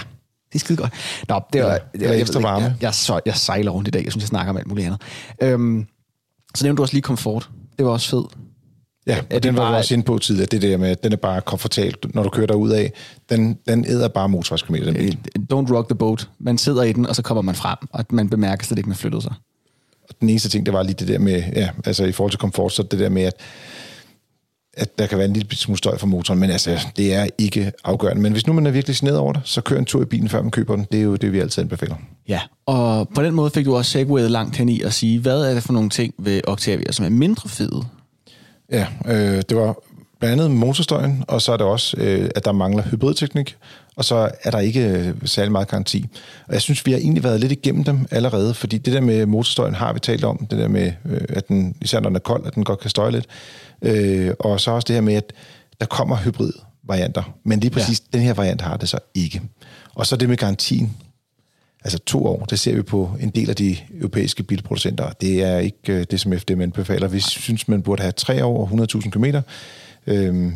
det 0.48 0.54
er 0.54 0.58
skide 0.58 0.76
godt. 0.76 0.92
Nå, 1.28 1.40
det 1.52 1.62
var, 1.62 1.70
ja, 1.70 1.78
det 1.98 2.08
var 2.08 2.14
ekstra 2.14 2.40
varme. 2.40 2.64
Jeg, 2.64 2.76
jeg, 2.80 2.92
jeg, 3.08 3.20
jeg 3.26 3.36
sejler 3.36 3.70
rundt 3.70 3.88
i 3.88 3.90
dag. 3.90 4.04
Jeg 4.04 4.12
synes, 4.12 4.22
jeg 4.22 4.28
snakker 4.28 4.50
om 4.50 4.56
alt 4.56 4.66
muligt 4.66 4.86
andet. 4.86 5.00
Øhm, 5.42 5.86
så 6.54 6.64
nævnte 6.64 6.76
du 6.76 6.82
også 6.82 6.94
lige 6.94 7.02
komfort. 7.02 7.50
Det 7.78 7.86
var 7.86 7.92
også 7.92 8.10
fedt. 8.10 8.47
Ja, 9.08 9.18
og 9.34 9.42
den 9.42 9.56
var 9.56 9.62
bare... 9.62 9.76
også 9.76 9.94
inde 9.94 10.04
på 10.04 10.18
tidligere, 10.18 10.46
det 10.46 10.62
der 10.62 10.76
med, 10.76 10.88
at 10.88 11.04
den 11.04 11.12
er 11.12 11.16
bare 11.16 11.40
komfortabel, 11.40 12.10
når 12.14 12.22
du 12.22 12.28
kører 12.28 12.46
derud 12.46 12.70
af. 12.70 12.92
Den, 13.30 13.58
den 13.68 13.84
æder 13.88 14.08
bare 14.08 14.28
motorvejskilometer, 14.28 14.86
den 14.86 14.94
bil. 14.94 15.18
Don't 15.52 15.74
rock 15.74 15.88
the 15.88 15.96
boat. 15.96 16.28
Man 16.38 16.58
sidder 16.58 16.82
i 16.82 16.92
den, 16.92 17.06
og 17.06 17.16
så 17.16 17.22
kommer 17.22 17.42
man 17.42 17.54
frem, 17.54 17.78
og 17.92 18.04
man 18.10 18.28
bemærker 18.28 18.64
slet 18.64 18.78
ikke, 18.78 18.88
man 18.88 18.96
flyttede 18.96 19.22
sig. 19.22 19.32
Og 20.08 20.14
den 20.20 20.28
eneste 20.28 20.48
ting, 20.48 20.66
det 20.66 20.74
var 20.74 20.82
lige 20.82 20.94
det 20.94 21.08
der 21.08 21.18
med, 21.18 21.42
ja, 21.56 21.68
altså 21.84 22.04
i 22.04 22.12
forhold 22.12 22.30
til 22.30 22.40
komfort, 22.40 22.72
så 22.72 22.82
det 22.82 22.98
der 22.98 23.08
med, 23.08 23.22
at 23.22 23.34
at 24.78 24.98
der 24.98 25.06
kan 25.06 25.18
være 25.18 25.26
en 25.26 25.32
lille 25.32 25.56
smule 25.56 25.78
støj 25.78 25.98
fra 25.98 26.06
motoren, 26.06 26.40
men 26.40 26.50
altså, 26.50 26.86
det 26.96 27.14
er 27.14 27.26
ikke 27.38 27.72
afgørende. 27.84 28.22
Men 28.22 28.32
hvis 28.32 28.46
nu 28.46 28.52
man 28.52 28.66
er 28.66 28.70
virkelig 28.70 28.96
sned 28.96 29.16
over 29.16 29.32
det, 29.32 29.42
så 29.44 29.60
kør 29.60 29.78
en 29.78 29.84
tur 29.84 30.02
i 30.02 30.04
bilen, 30.04 30.28
før 30.28 30.42
man 30.42 30.50
køber 30.50 30.76
den. 30.76 30.86
Det 30.92 31.00
er 31.00 31.04
jo 31.04 31.16
det, 31.16 31.32
vi 31.32 31.40
altid 31.40 31.62
anbefaler. 31.62 31.94
Ja, 32.28 32.40
og 32.66 33.08
på 33.14 33.22
den 33.22 33.34
måde 33.34 33.50
fik 33.50 33.64
du 33.64 33.76
også 33.76 33.90
segwayet 33.90 34.30
langt 34.30 34.56
hen 34.56 34.68
i 34.68 34.82
at 34.82 34.92
sige, 34.92 35.20
hvad 35.20 35.42
er 35.42 35.54
det 35.54 35.62
for 35.62 35.72
nogle 35.72 35.90
ting 35.90 36.14
ved 36.18 36.40
Octavia, 36.46 36.92
som 36.92 37.04
er 37.04 37.10
mindre 37.10 37.48
fede? 37.48 37.84
Ja, 38.72 38.86
øh, 39.06 39.42
det 39.48 39.56
var 39.56 39.76
blandt 40.20 40.42
andet 40.42 40.50
motorstøjen, 40.50 41.24
og 41.28 41.42
så 41.42 41.52
er 41.52 41.56
det 41.56 41.66
også, 41.66 41.96
øh, 42.00 42.30
at 42.34 42.44
der 42.44 42.52
mangler 42.52 42.82
hybridteknik, 42.82 43.56
og 43.96 44.04
så 44.04 44.30
er 44.42 44.50
der 44.50 44.58
ikke 44.58 44.88
øh, 44.88 45.14
særlig 45.24 45.52
meget 45.52 45.68
garanti. 45.68 46.06
Og 46.46 46.54
jeg 46.54 46.62
synes, 46.62 46.86
vi 46.86 46.92
har 46.92 46.98
egentlig 46.98 47.24
været 47.24 47.40
lidt 47.40 47.52
igennem 47.52 47.84
dem 47.84 48.06
allerede, 48.10 48.54
fordi 48.54 48.78
det 48.78 48.92
der 48.92 49.00
med 49.00 49.26
motorstøjen 49.26 49.74
har 49.74 49.92
vi 49.92 50.00
talt 50.00 50.24
om, 50.24 50.46
det 50.50 50.58
der 50.58 50.68
med, 50.68 50.92
øh, 51.04 51.20
at 51.28 51.48
den, 51.48 51.74
især 51.80 52.00
når 52.00 52.08
den 52.08 52.16
er 52.16 52.20
kold, 52.20 52.46
at 52.46 52.54
den 52.54 52.64
godt 52.64 52.80
kan 52.80 52.90
støje 52.90 53.10
lidt, 53.10 53.26
øh, 53.82 54.34
og 54.40 54.60
så 54.60 54.70
også 54.70 54.86
det 54.86 54.94
her 54.94 55.00
med, 55.00 55.14
at 55.14 55.32
der 55.80 55.86
kommer 55.86 56.16
hybrid 56.16 56.52
varianter, 56.84 57.34
men 57.44 57.60
lige 57.60 57.70
præcis 57.70 58.02
ja. 58.12 58.18
den 58.18 58.26
her 58.26 58.34
variant 58.34 58.60
har 58.60 58.76
det 58.76 58.88
så 58.88 58.98
ikke. 59.14 59.42
Og 59.94 60.06
så 60.06 60.16
det 60.16 60.28
med 60.28 60.36
garantien, 60.36 60.96
altså 61.84 61.98
to 61.98 62.26
år, 62.26 62.44
det 62.44 62.58
ser 62.58 62.74
vi 62.74 62.82
på 62.82 63.10
en 63.20 63.30
del 63.30 63.50
af 63.50 63.56
de 63.56 63.76
europæiske 63.94 64.42
bilproducenter. 64.42 65.10
Det 65.20 65.42
er 65.42 65.58
ikke 65.58 65.92
øh, 65.92 66.04
det, 66.10 66.20
som 66.20 66.38
FDM 66.38 66.60
anbefaler. 66.60 67.08
Vi 67.08 67.20
synes, 67.20 67.68
man 67.68 67.82
burde 67.82 68.02
have 68.02 68.12
tre 68.12 68.44
år 68.44 68.70
og 68.72 68.86
100.000 68.94 69.10
km. 69.10 69.24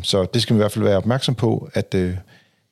Så 0.03 0.27
det 0.33 0.41
skal 0.41 0.53
vi 0.53 0.57
i 0.57 0.61
hvert 0.61 0.71
fald 0.71 0.85
være 0.85 0.97
opmærksom 0.97 1.35
på, 1.35 1.69
at, 1.73 1.93
øh, 1.95 2.15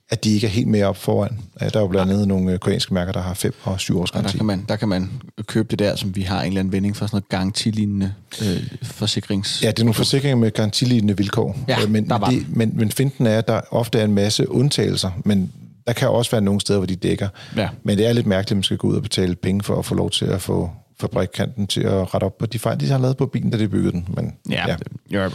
at 0.10 0.24
de 0.24 0.34
ikke 0.34 0.48
er 0.48 0.52
helt 0.52 0.68
mere 0.68 0.86
op 0.86 0.98
foran. 0.98 1.40
Der 1.60 1.66
er 1.74 1.80
jo 1.80 1.88
blandt 1.88 2.12
andet 2.12 2.28
nogle 2.28 2.52
øh, 2.52 2.60
koreanske 2.60 2.94
mærker, 2.94 3.12
der 3.12 3.22
har 3.22 3.34
5 3.34 3.54
og 3.64 3.80
7 3.80 4.00
års 4.00 4.12
garanti. 4.12 4.32
der 4.32 4.38
kan, 4.38 4.46
man, 4.46 4.66
der 4.70 4.76
kan 4.76 4.88
man 4.88 5.10
købe 5.46 5.68
det 5.72 5.80
der, 5.80 5.96
som 5.96 6.16
vi 6.16 6.22
har 6.22 6.42
en 6.42 6.48
eller 6.48 6.60
anden 6.60 6.72
vending 6.72 6.98
for 6.98 7.06
sådan 7.06 7.16
noget 7.16 7.30
garantilignende 7.30 8.14
øh, 8.42 8.64
forsikrings... 8.84 9.64
Ja, 9.64 9.68
det 9.68 9.80
er 9.80 9.84
nogle 9.84 9.94
forsikringer 9.94 10.36
med 10.36 10.52
garantilignende 10.52 11.18
vilkår. 11.18 11.58
Ja, 11.68 11.88
men, 11.88 12.10
der 12.10 12.18
var 12.18 12.30
det, 12.30 12.46
men, 12.50 12.72
men 12.76 12.92
finten 12.92 13.28
er, 13.28 13.38
at 13.38 13.48
der 13.48 13.62
ofte 13.72 14.00
er 14.00 14.06
en 14.06 14.14
masse 14.14 14.52
undtagelser, 14.52 15.12
men 15.26 15.52
der 15.88 15.94
kan 15.94 16.10
også 16.10 16.32
være 16.32 16.42
nogle 16.42 16.62
steder, 16.62 16.80
hvor 16.80 16.86
de 16.86 16.96
dækker. 16.96 17.28
Ja. 17.58 17.70
Men 17.84 17.98
det 17.98 18.08
er 18.08 18.14
lidt 18.14 18.28
mærkeligt, 18.28 18.52
at 18.52 18.58
man 18.58 18.64
skal 18.64 18.78
gå 18.78 18.88
ud 18.88 18.96
og 18.96 19.02
betale 19.02 19.36
penge 19.36 19.64
for 19.64 19.80
at 19.80 19.86
få 19.86 19.96
lov 19.96 20.10
til 20.10 20.26
at 20.26 20.42
få 20.42 20.72
fabrikanten 21.00 21.68
til 21.68 21.82
at 21.82 22.14
rette 22.14 22.26
op 22.26 22.38
på 22.38 22.46
de 22.46 22.60
fejl, 22.60 22.80
de 22.80 22.90
har 22.90 22.98
lavet 22.98 23.18
på 23.18 23.26
bilen, 23.26 23.50
da 23.52 23.58
de 23.58 23.68
byggede 23.68 23.92
den. 23.92 24.08
Men, 24.16 24.34
Ja, 24.50 24.68
ja. 24.68 24.76
ja. 25.12 25.30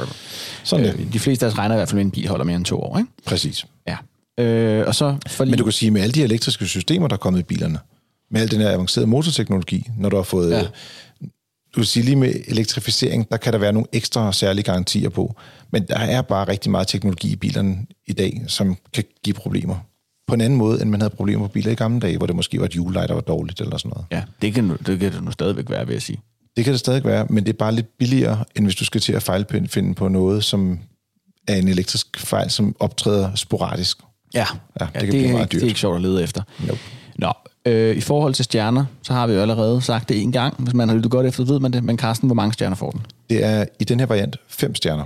Sådan 0.64 0.86
øh, 0.86 1.12
de 1.12 1.18
fleste 1.18 1.46
af 1.46 1.50
os 1.50 1.58
regner 1.58 1.74
i 1.74 1.78
hvert 1.78 1.88
fald 1.88 1.96
med, 1.96 2.02
at 2.02 2.04
en 2.04 2.10
bil 2.10 2.28
holder 2.28 2.44
mere 2.44 2.56
end 2.56 2.64
to 2.64 2.80
år, 2.80 2.98
ikke? 2.98 3.10
Præcis. 3.26 3.66
Ja. 3.88 3.96
Øh, 4.44 4.86
og 4.86 4.94
så 4.94 5.16
for 5.28 5.44
lige... 5.44 5.50
Men 5.50 5.58
du 5.58 5.64
kan 5.64 5.72
sige, 5.72 5.90
med 5.90 6.02
alle 6.02 6.12
de 6.12 6.22
elektriske 6.22 6.66
systemer, 6.66 7.08
der 7.08 7.14
er 7.14 7.18
kommet 7.18 7.40
i 7.40 7.42
bilerne, 7.42 7.78
med 8.30 8.40
al 8.40 8.50
den 8.50 8.60
her 8.60 8.70
avancerede 8.70 9.06
motorteknologi, 9.06 9.86
når 9.98 10.08
du 10.08 10.16
har 10.16 10.22
fået... 10.22 10.50
Ja. 10.50 10.58
Ja. 10.58 10.66
Du 11.74 11.80
vil 11.80 11.86
sige 11.86 12.02
lige 12.04 12.16
med 12.16 12.34
elektrificering, 12.46 13.30
der 13.30 13.36
kan 13.36 13.52
der 13.52 13.58
være 13.58 13.72
nogle 13.72 13.86
ekstra 13.92 14.32
særlige 14.32 14.64
garantier 14.64 15.08
på. 15.08 15.36
Men 15.70 15.86
der 15.88 15.96
er 15.98 16.22
bare 16.22 16.48
rigtig 16.48 16.70
meget 16.70 16.88
teknologi 16.88 17.32
i 17.32 17.36
bilerne 17.36 17.76
i 18.06 18.12
dag, 18.12 18.44
som 18.46 18.76
kan 18.94 19.04
give 19.24 19.34
problemer. 19.34 19.76
På 20.28 20.34
en 20.34 20.40
anden 20.40 20.58
måde, 20.58 20.82
end 20.82 20.90
man 20.90 21.00
havde 21.00 21.14
problemer 21.16 21.46
på 21.46 21.52
biler 21.52 21.70
i 21.72 21.74
gamle 21.74 22.00
dage, 22.00 22.16
hvor 22.16 22.26
det 22.26 22.36
måske 22.36 22.58
var 22.58 22.64
et 22.66 22.70
hjulleje, 22.72 23.06
der 23.08 23.14
var 23.14 23.20
dårligt 23.20 23.60
eller 23.60 23.76
sådan 23.76 23.88
noget. 23.90 24.06
Ja, 24.12 24.22
det 24.42 24.54
kan, 24.54 24.68
det 24.86 25.00
kan 25.00 25.12
det 25.12 25.22
nu 25.24 25.30
stadigvæk 25.30 25.70
være, 25.70 25.86
vil 25.86 25.92
jeg 25.92 26.02
sige. 26.02 26.20
Det 26.56 26.64
kan 26.64 26.72
det 26.72 26.80
stadig 26.80 27.04
være, 27.04 27.26
men 27.30 27.44
det 27.46 27.52
er 27.52 27.56
bare 27.58 27.74
lidt 27.74 27.98
billigere, 27.98 28.44
end 28.56 28.64
hvis 28.66 28.74
du 28.74 28.84
skal 28.84 29.00
til 29.00 29.12
at 29.12 29.22
fejlfinde 29.22 29.94
på 29.94 30.08
noget, 30.08 30.44
som 30.44 30.78
er 31.48 31.54
en 31.56 31.68
elektrisk 31.68 32.20
fejl, 32.20 32.50
som 32.50 32.76
optræder 32.80 33.34
sporadisk. 33.34 33.98
Ja, 34.34 34.38
Ja, 34.40 34.44
ja 34.80 34.84
det 34.84 34.92
kan 34.92 35.02
det, 35.02 35.10
blive 35.10 35.32
meget 35.32 35.42
ikke- 35.44 35.50
det 35.50 35.56
er 35.56 35.60
dyrt. 35.60 35.68
ikke 35.68 35.80
sjovt 35.80 35.96
at 35.96 36.02
lede 36.02 36.22
efter. 36.22 36.42
Nope. 36.66 36.80
Nå, 37.18 37.32
øh, 37.66 37.96
i 37.96 38.00
forhold 38.00 38.34
til 38.34 38.44
stjerner, 38.44 38.84
så 39.02 39.12
har 39.12 39.26
vi 39.26 39.32
jo 39.32 39.40
allerede 39.40 39.80
sagt 39.82 40.08
det 40.08 40.22
en 40.22 40.32
gang. 40.32 40.54
Hvis 40.58 40.74
man 40.74 40.88
har 40.88 40.96
lyttet 40.96 41.10
godt 41.12 41.26
efter, 41.26 41.44
ved 41.44 41.60
man 41.60 41.72
det. 41.72 41.84
Men 41.84 41.98
Carsten, 41.98 42.28
hvor 42.28 42.34
mange 42.34 42.52
stjerner 42.52 42.76
får 42.76 42.90
den? 42.90 43.00
Det 43.30 43.44
er 43.44 43.64
i 43.80 43.84
den 43.84 43.98
her 44.00 44.06
variant 44.06 44.36
fem 44.48 44.74
stjerner. 44.74 45.04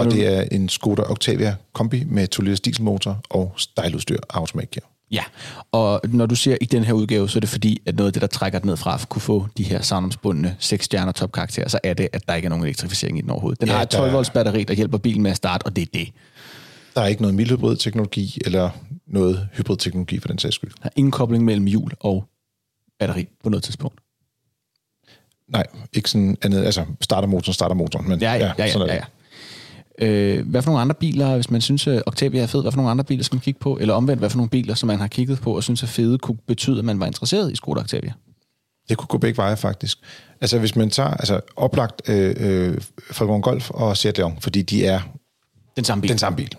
Og 0.00 0.06
Og 0.06 0.12
du- 0.12 0.16
det 0.16 0.26
er 0.36 0.42
en 0.52 0.68
Skoda 0.68 1.02
Octavia 1.02 1.56
Kombi 1.72 2.04
med 2.06 2.26
2 2.28 2.42
liters 2.42 2.60
dieselmotor 2.60 3.20
og 3.30 3.52
stejludstyr 3.56 4.16
automatic 4.30 4.70
gear. 4.70 4.90
Ja, 5.10 5.22
og 5.72 6.00
når 6.08 6.26
du 6.26 6.34
siger 6.36 6.56
i 6.60 6.64
den 6.64 6.84
her 6.84 6.92
udgave, 6.92 7.28
så 7.28 7.38
er 7.38 7.40
det 7.40 7.48
fordi, 7.48 7.82
at 7.86 7.96
noget 7.96 8.06
af 8.08 8.12
det, 8.12 8.22
der 8.22 8.28
trækker 8.28 8.58
den 8.58 8.68
ned 8.68 8.76
fra 8.76 8.94
at 8.94 9.08
kunne 9.08 9.22
få 9.22 9.46
de 9.56 9.62
her 9.62 9.82
savnomsbundne 9.82 10.56
6 10.58 10.84
stjerner 10.84 11.12
topkarakterer, 11.12 11.68
så 11.68 11.78
er 11.84 11.94
det, 11.94 12.08
at 12.12 12.28
der 12.28 12.34
ikke 12.34 12.46
er 12.46 12.50
nogen 12.50 12.64
elektrificering 12.64 13.18
i 13.18 13.20
den 13.20 13.30
overhovedet. 13.30 13.60
Den 13.60 13.68
Ja, 13.68 13.74
har 13.74 13.82
et 13.82 13.92
der 13.92 13.98
12 13.98 14.08
er- 14.08 14.12
volts 14.12 14.30
batteri, 14.30 14.64
der 14.64 14.74
hjælper 14.74 14.98
bilen 14.98 15.22
med 15.22 15.30
at 15.30 15.36
starte, 15.36 15.64
og 15.66 15.76
det 15.76 15.82
er 15.82 15.86
det. 15.94 16.08
Der 16.94 17.00
er 17.00 17.06
ikke 17.06 17.22
noget 17.22 17.34
mildhybrid 17.34 17.76
teknologi 17.76 18.38
eller 18.44 18.70
noget 19.06 19.48
hybrid 19.52 19.76
teknologi 19.76 20.18
for 20.18 20.28
den 20.28 20.38
sags 20.38 20.54
skyld. 20.54 20.70
Der 20.82 20.86
er 20.86 20.90
ingen 20.96 21.10
kobling 21.12 21.44
mellem 21.44 21.66
hjul 21.66 21.90
og 22.00 22.24
batteri 22.98 23.28
på 23.44 23.50
noget 23.50 23.62
tidspunkt. 23.64 24.00
Nej, 25.48 25.66
ikke 25.92 26.10
sådan 26.10 26.36
andet. 26.42 26.64
Altså, 26.64 26.84
starter 27.00 27.28
motoren, 27.28 27.54
starter 27.54 27.74
motoren. 27.74 28.08
Men 28.08 28.20
Ja, 28.20 28.32
ja, 28.32 28.38
ja. 28.46 28.52
ja, 28.58 28.72
sådan 28.72 28.86
ja, 28.88 28.92
det. 28.94 29.00
ja. 29.00 29.04
Øh, 30.00 30.48
hvad 30.48 30.62
for 30.62 30.70
nogle 30.70 30.80
andre 30.80 30.94
biler, 30.94 31.34
hvis 31.34 31.50
man 31.50 31.60
synes, 31.60 31.86
at 31.86 32.02
Octavia 32.06 32.42
er 32.42 32.46
fed, 32.46 32.62
hvad 32.62 32.72
for 32.72 32.76
nogle 32.76 32.90
andre 32.90 33.04
biler 33.04 33.24
skal 33.24 33.36
man 33.36 33.40
kigge 33.40 33.60
på? 33.60 33.78
Eller 33.80 33.94
omvendt, 33.94 34.20
hvad 34.20 34.30
for 34.30 34.36
nogle 34.36 34.50
biler, 34.50 34.74
som 34.74 34.86
man 34.86 34.98
har 34.98 35.08
kigget 35.08 35.40
på 35.40 35.56
og 35.56 35.62
synes 35.62 35.82
er 35.82 35.86
fede, 35.86 36.18
kunne 36.18 36.38
betyde, 36.46 36.78
at 36.78 36.84
man 36.84 37.00
var 37.00 37.06
interesseret 37.06 37.52
i 37.52 37.56
Skoda 37.56 37.80
Octavia? 37.80 38.12
Det 38.88 38.96
kunne 38.96 39.06
gå 39.06 39.18
begge 39.18 39.36
veje, 39.36 39.56
faktisk. 39.56 39.98
Altså, 40.40 40.58
hvis 40.58 40.76
man 40.76 40.90
tager 40.90 41.10
altså, 41.10 41.40
oplagt 41.56 42.02
øh, 42.08 42.34
øh, 42.38 42.76
Volkswagen 43.08 43.42
Golf 43.42 43.70
og 43.70 43.96
Seat 43.96 44.18
Leon, 44.18 44.38
fordi 44.40 44.62
de 44.62 44.86
er 44.86 45.00
Den 45.76 45.84
samme 45.84 46.02
bil. 46.02 46.10
den 46.10 46.18
samme 46.18 46.36
bil. 46.36 46.50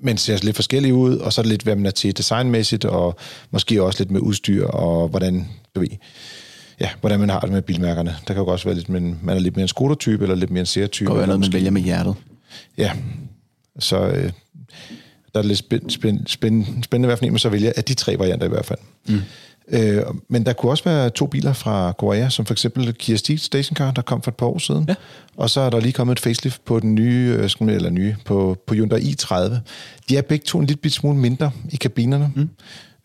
Men 0.00 0.16
ser 0.16 0.38
lidt 0.42 0.56
forskellige 0.56 0.94
ud, 0.94 1.16
og 1.16 1.32
så 1.32 1.40
er 1.40 1.42
det 1.42 1.50
lidt, 1.50 1.62
hvad 1.62 1.76
man 1.76 1.86
er 1.86 1.90
til 1.90 2.16
designmæssigt, 2.16 2.84
og 2.84 3.16
måske 3.50 3.82
også 3.82 4.00
lidt 4.00 4.10
med 4.10 4.20
udstyr, 4.20 4.66
og 4.66 5.08
hvordan, 5.08 5.48
du 5.74 5.80
ved, 5.80 5.88
ja, 6.80 6.88
hvordan 7.00 7.20
man 7.20 7.28
har 7.28 7.40
det 7.40 7.50
med 7.50 7.62
bilmærkerne. 7.62 8.16
Der 8.28 8.34
kan 8.34 8.42
jo 8.42 8.46
også 8.48 8.64
være 8.64 8.74
lidt, 8.74 8.88
men 8.88 9.18
man 9.22 9.36
er 9.36 9.40
lidt 9.40 9.56
mere 9.56 9.62
en 9.62 9.68
Skoda-type, 9.68 10.22
eller 10.22 10.36
lidt 10.36 10.50
mere 10.50 10.60
en 10.60 10.66
kan 10.66 11.06
være 11.06 11.14
eller 11.14 11.26
noget, 11.26 11.40
man 11.40 11.52
vælger 11.52 11.70
med 11.70 11.82
hjertet. 11.82 12.14
Ja, 12.78 12.92
så 13.78 14.06
øh, 14.06 14.32
der 15.34 15.40
er 15.40 15.42
lidt 15.42 15.58
spænd, 15.58 15.90
spænd, 15.90 16.26
spænd, 16.26 16.82
spændende, 16.82 17.06
hvad 17.06 17.16
for 17.16 17.24
en 17.24 17.32
man 17.32 17.38
så 17.38 17.48
vælger 17.48 17.72
af 17.76 17.84
de 17.84 17.94
tre 17.94 18.18
varianter 18.18 18.46
i 18.46 18.48
hvert 18.48 18.66
fald. 18.66 18.78
Mm. 19.08 19.20
Øh, 19.68 20.02
men 20.28 20.46
der 20.46 20.52
kunne 20.52 20.72
også 20.72 20.84
være 20.84 21.10
to 21.10 21.26
biler 21.26 21.52
fra 21.52 21.92
Korea, 21.92 22.28
som 22.28 22.46
for 22.46 22.54
eksempel 22.54 22.92
Kia 22.94 23.16
Ceed 23.16 23.38
stationcar, 23.38 23.90
der 23.90 24.02
kom 24.02 24.22
for 24.22 24.30
et 24.30 24.36
par 24.36 24.46
år 24.46 24.58
siden. 24.58 24.84
Ja. 24.88 24.94
Og 25.36 25.50
så 25.50 25.60
er 25.60 25.70
der 25.70 25.80
lige 25.80 25.92
kommet 25.92 26.12
et 26.12 26.20
facelift 26.20 26.64
på 26.64 26.80
den 26.80 26.94
nye, 26.94 27.36
øh, 27.38 27.50
eller 27.60 27.90
nye, 27.90 28.16
på, 28.24 28.56
på 28.66 28.74
Hyundai 28.74 29.00
i30. 29.00 29.34
De 30.08 30.16
er 30.16 30.22
begge 30.22 30.44
to 30.44 30.58
en 30.58 30.66
lille 30.66 30.80
bit 30.80 30.92
smule 30.92 31.18
mindre 31.18 31.50
i 31.70 31.76
kabinerne. 31.76 32.32
Mm. 32.34 32.48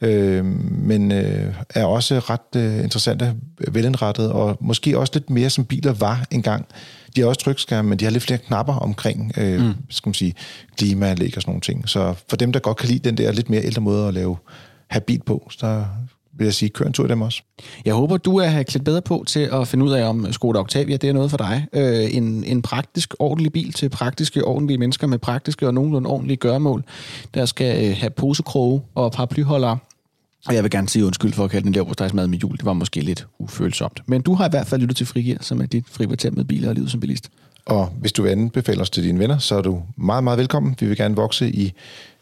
Øh, 0.02 0.46
men 0.72 1.12
øh, 1.12 1.54
er 1.70 1.86
også 1.86 2.20
ret 2.20 2.56
øh, 2.56 2.84
interessante, 2.84 3.36
velindrettede, 3.72 4.32
og 4.32 4.58
måske 4.62 5.00
også 5.00 5.12
lidt 5.16 5.30
mere 5.30 5.50
som 5.50 5.66
biler 5.66 5.94
var 5.94 6.26
engang. 6.32 6.66
De 7.16 7.22
har 7.22 7.28
også 7.28 7.42
trykskærme, 7.42 7.90
men 7.90 8.00
de 8.00 8.06
har 8.06 8.12
lidt 8.12 8.24
flere 8.24 8.38
knapper 8.38 8.74
omkring, 8.74 9.32
øh, 9.38 9.62
mm. 9.62 9.74
skal 9.90 10.10
man 10.10 10.14
sige, 10.14 10.34
klimaanlæg 10.78 11.34
og 11.36 11.42
sådan 11.42 11.50
nogle 11.50 11.62
ting. 11.62 11.90
Så 11.90 12.16
for 12.30 12.38
dem, 12.38 12.52
der 12.52 12.60
godt 12.60 12.78
kan 12.78 12.90
lide 12.90 13.10
den 13.10 13.18
der 13.18 13.32
lidt 13.32 13.50
mere 13.50 13.64
ældre 13.64 13.82
måde 13.82 14.08
at 14.08 14.14
lave, 14.14 14.38
have 14.88 15.02
bil 15.02 15.22
på, 15.26 15.48
så 15.52 15.86
vil 16.38 16.46
jeg 16.46 16.54
sige, 16.54 16.70
kør 16.70 16.86
en 16.86 16.94
tur 16.94 17.06
i 17.06 17.08
dem 17.08 17.22
også. 17.22 17.42
Jeg 17.86 17.94
håber, 17.94 18.18
du 18.18 18.38
er 18.38 18.64
klædt 18.64 18.84
bedre 18.86 19.02
på 19.02 19.24
til 19.28 19.40
at 19.40 19.68
finde 19.68 19.86
ud 19.86 19.92
af, 19.92 20.10
om 20.10 20.34
Skoda 20.34 20.60
Octavia 20.60 20.98
det 20.98 21.10
er 21.10 21.14
noget 21.14 21.30
for 21.30 21.38
dig. 21.38 21.68
Øh, 21.74 22.16
en, 22.16 22.44
en 22.44 22.62
praktisk, 22.62 23.14
ordentlig 23.20 23.52
bil 23.54 23.74
til 23.74 23.90
praktiske, 23.90 24.46
ordentlige 24.46 24.78
mennesker 24.78 25.08
med 25.08 25.20
praktiske 25.20 25.68
og 25.68 25.74
nogenlunde 25.74 26.10
ordentlige 26.10 26.38
gøremål, 26.38 26.84
der 27.34 27.46
skal 27.46 27.86
øh, 27.86 27.98
have 27.98 28.10
posekroge 28.10 28.82
og 28.96 29.12
paraplyholdere. 29.12 29.78
Og 30.48 30.56
jeg 30.56 30.64
vil 30.64 30.72
gerne 30.72 30.90
sige 30.90 31.06
undskyld 31.06 31.34
for 31.34 31.44
at 31.44 31.52
kalde 31.52 31.66
den 31.66 31.74
leverpostejsmad 31.74 32.28
med 32.28 32.38
jul. 32.38 32.58
Det 32.58 32.66
var 32.66 32.74
måske 32.74 33.02
lidt 33.02 33.28
ufølsomt. 33.40 34.02
Men 34.06 34.22
du 34.22 34.34
har 34.34 34.48
i 34.48 34.50
hvert 34.50 34.68
fald 34.68 34.82
lyttet 34.82 34.98
til 34.98 35.06
Frigir, 35.06 35.38
som 35.42 35.62
er 35.62 35.66
dit 35.66 35.86
frikvarter 35.92 36.32
med 36.32 36.46
biler 36.46 36.70
og 36.70 36.76
livet 36.76 36.92
som 36.92 37.00
bilist. 37.00 37.30
Og 37.66 37.86
hvis 38.00 38.12
du 38.12 38.24
vil 38.24 38.30
anbefale 38.30 38.82
os 38.82 38.90
til 38.90 39.04
dine 39.04 39.20
venner, 39.20 39.38
så 39.38 39.56
er 39.56 39.62
du 39.62 39.82
meget, 39.96 40.24
meget 40.24 40.40
velkommen. 40.40 40.76
Vi 40.80 40.88
vil 40.88 40.98
gerne 40.98 41.16
vokse 41.16 41.50
i 41.50 41.74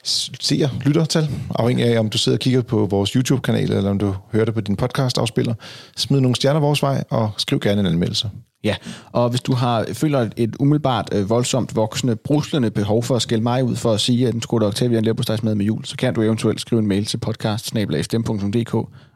seer 0.05 0.69
lyttertal, 0.85 1.29
afhængig 1.55 1.85
af, 1.85 1.99
om 1.99 2.09
du 2.09 2.17
sidder 2.17 2.35
og 2.35 2.39
kigger 2.39 2.61
på 2.61 2.85
vores 2.85 3.09
YouTube-kanal, 3.09 3.71
eller 3.71 3.89
om 3.89 3.99
du 3.99 4.15
hører 4.31 4.45
det 4.45 4.53
på 4.53 4.61
din 4.61 4.75
podcast-afspiller. 4.75 5.53
Smid 5.97 6.19
nogle 6.19 6.35
stjerner 6.35 6.59
vores 6.59 6.81
vej, 6.81 7.03
og 7.09 7.31
skriv 7.37 7.59
gerne 7.59 7.79
en 7.79 7.85
anmeldelse. 7.85 8.29
Ja, 8.63 8.75
og 9.11 9.29
hvis 9.29 9.41
du 9.41 9.53
har 9.53 9.85
føler 9.93 10.29
et, 10.37 10.55
umiddelbart 10.59 11.09
øh, 11.11 11.29
voldsomt 11.29 11.75
voksende, 11.75 12.15
bruslende 12.15 12.71
behov 12.71 13.03
for 13.03 13.15
at 13.15 13.21
skælde 13.21 13.43
mig 13.43 13.63
ud 13.63 13.75
for 13.75 13.91
at 13.91 14.01
sige, 14.01 14.27
at 14.27 14.33
den 14.33 14.41
skulle 14.41 14.67
Octavia 14.67 14.97
er 14.97 15.01
en 15.01 15.37
med 15.43 15.55
med 15.55 15.65
jul, 15.65 15.85
så 15.85 15.97
kan 15.97 16.13
du 16.13 16.21
eventuelt 16.21 16.61
skrive 16.61 16.79
en 16.79 16.87
mail 16.87 17.05
til 17.05 17.17
podcast 17.17 17.75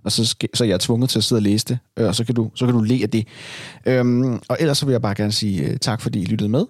og 0.04 0.12
så, 0.12 0.26
skal, 0.26 0.50
så 0.54 0.64
er 0.64 0.68
jeg 0.68 0.80
tvunget 0.80 1.10
til 1.10 1.20
at 1.20 1.24
sidde 1.24 1.40
og 1.40 1.44
læse 1.44 1.66
det, 1.66 1.78
øh, 2.00 2.08
og 2.08 2.16
så 2.16 2.24
kan 2.26 2.36
du, 2.36 2.52
så 2.56 2.66
kan 2.66 2.76
du 2.76 2.82
le 2.82 3.00
af 3.04 3.10
det. 3.10 3.28
Øhm, 3.86 4.34
og 4.50 4.58
ellers 4.60 4.78
så 4.78 4.86
vil 4.86 4.92
jeg 4.92 5.02
bare 5.02 5.16
gerne 5.16 5.32
sige 5.32 5.64
øh, 5.64 5.78
tak, 5.78 6.02
fordi 6.02 6.22
I 6.22 6.26
lyttede 6.26 6.50
med. 6.50 6.66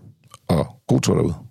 Og 0.47 0.67
god 0.87 1.01
tur 1.01 1.15
derude. 1.15 1.48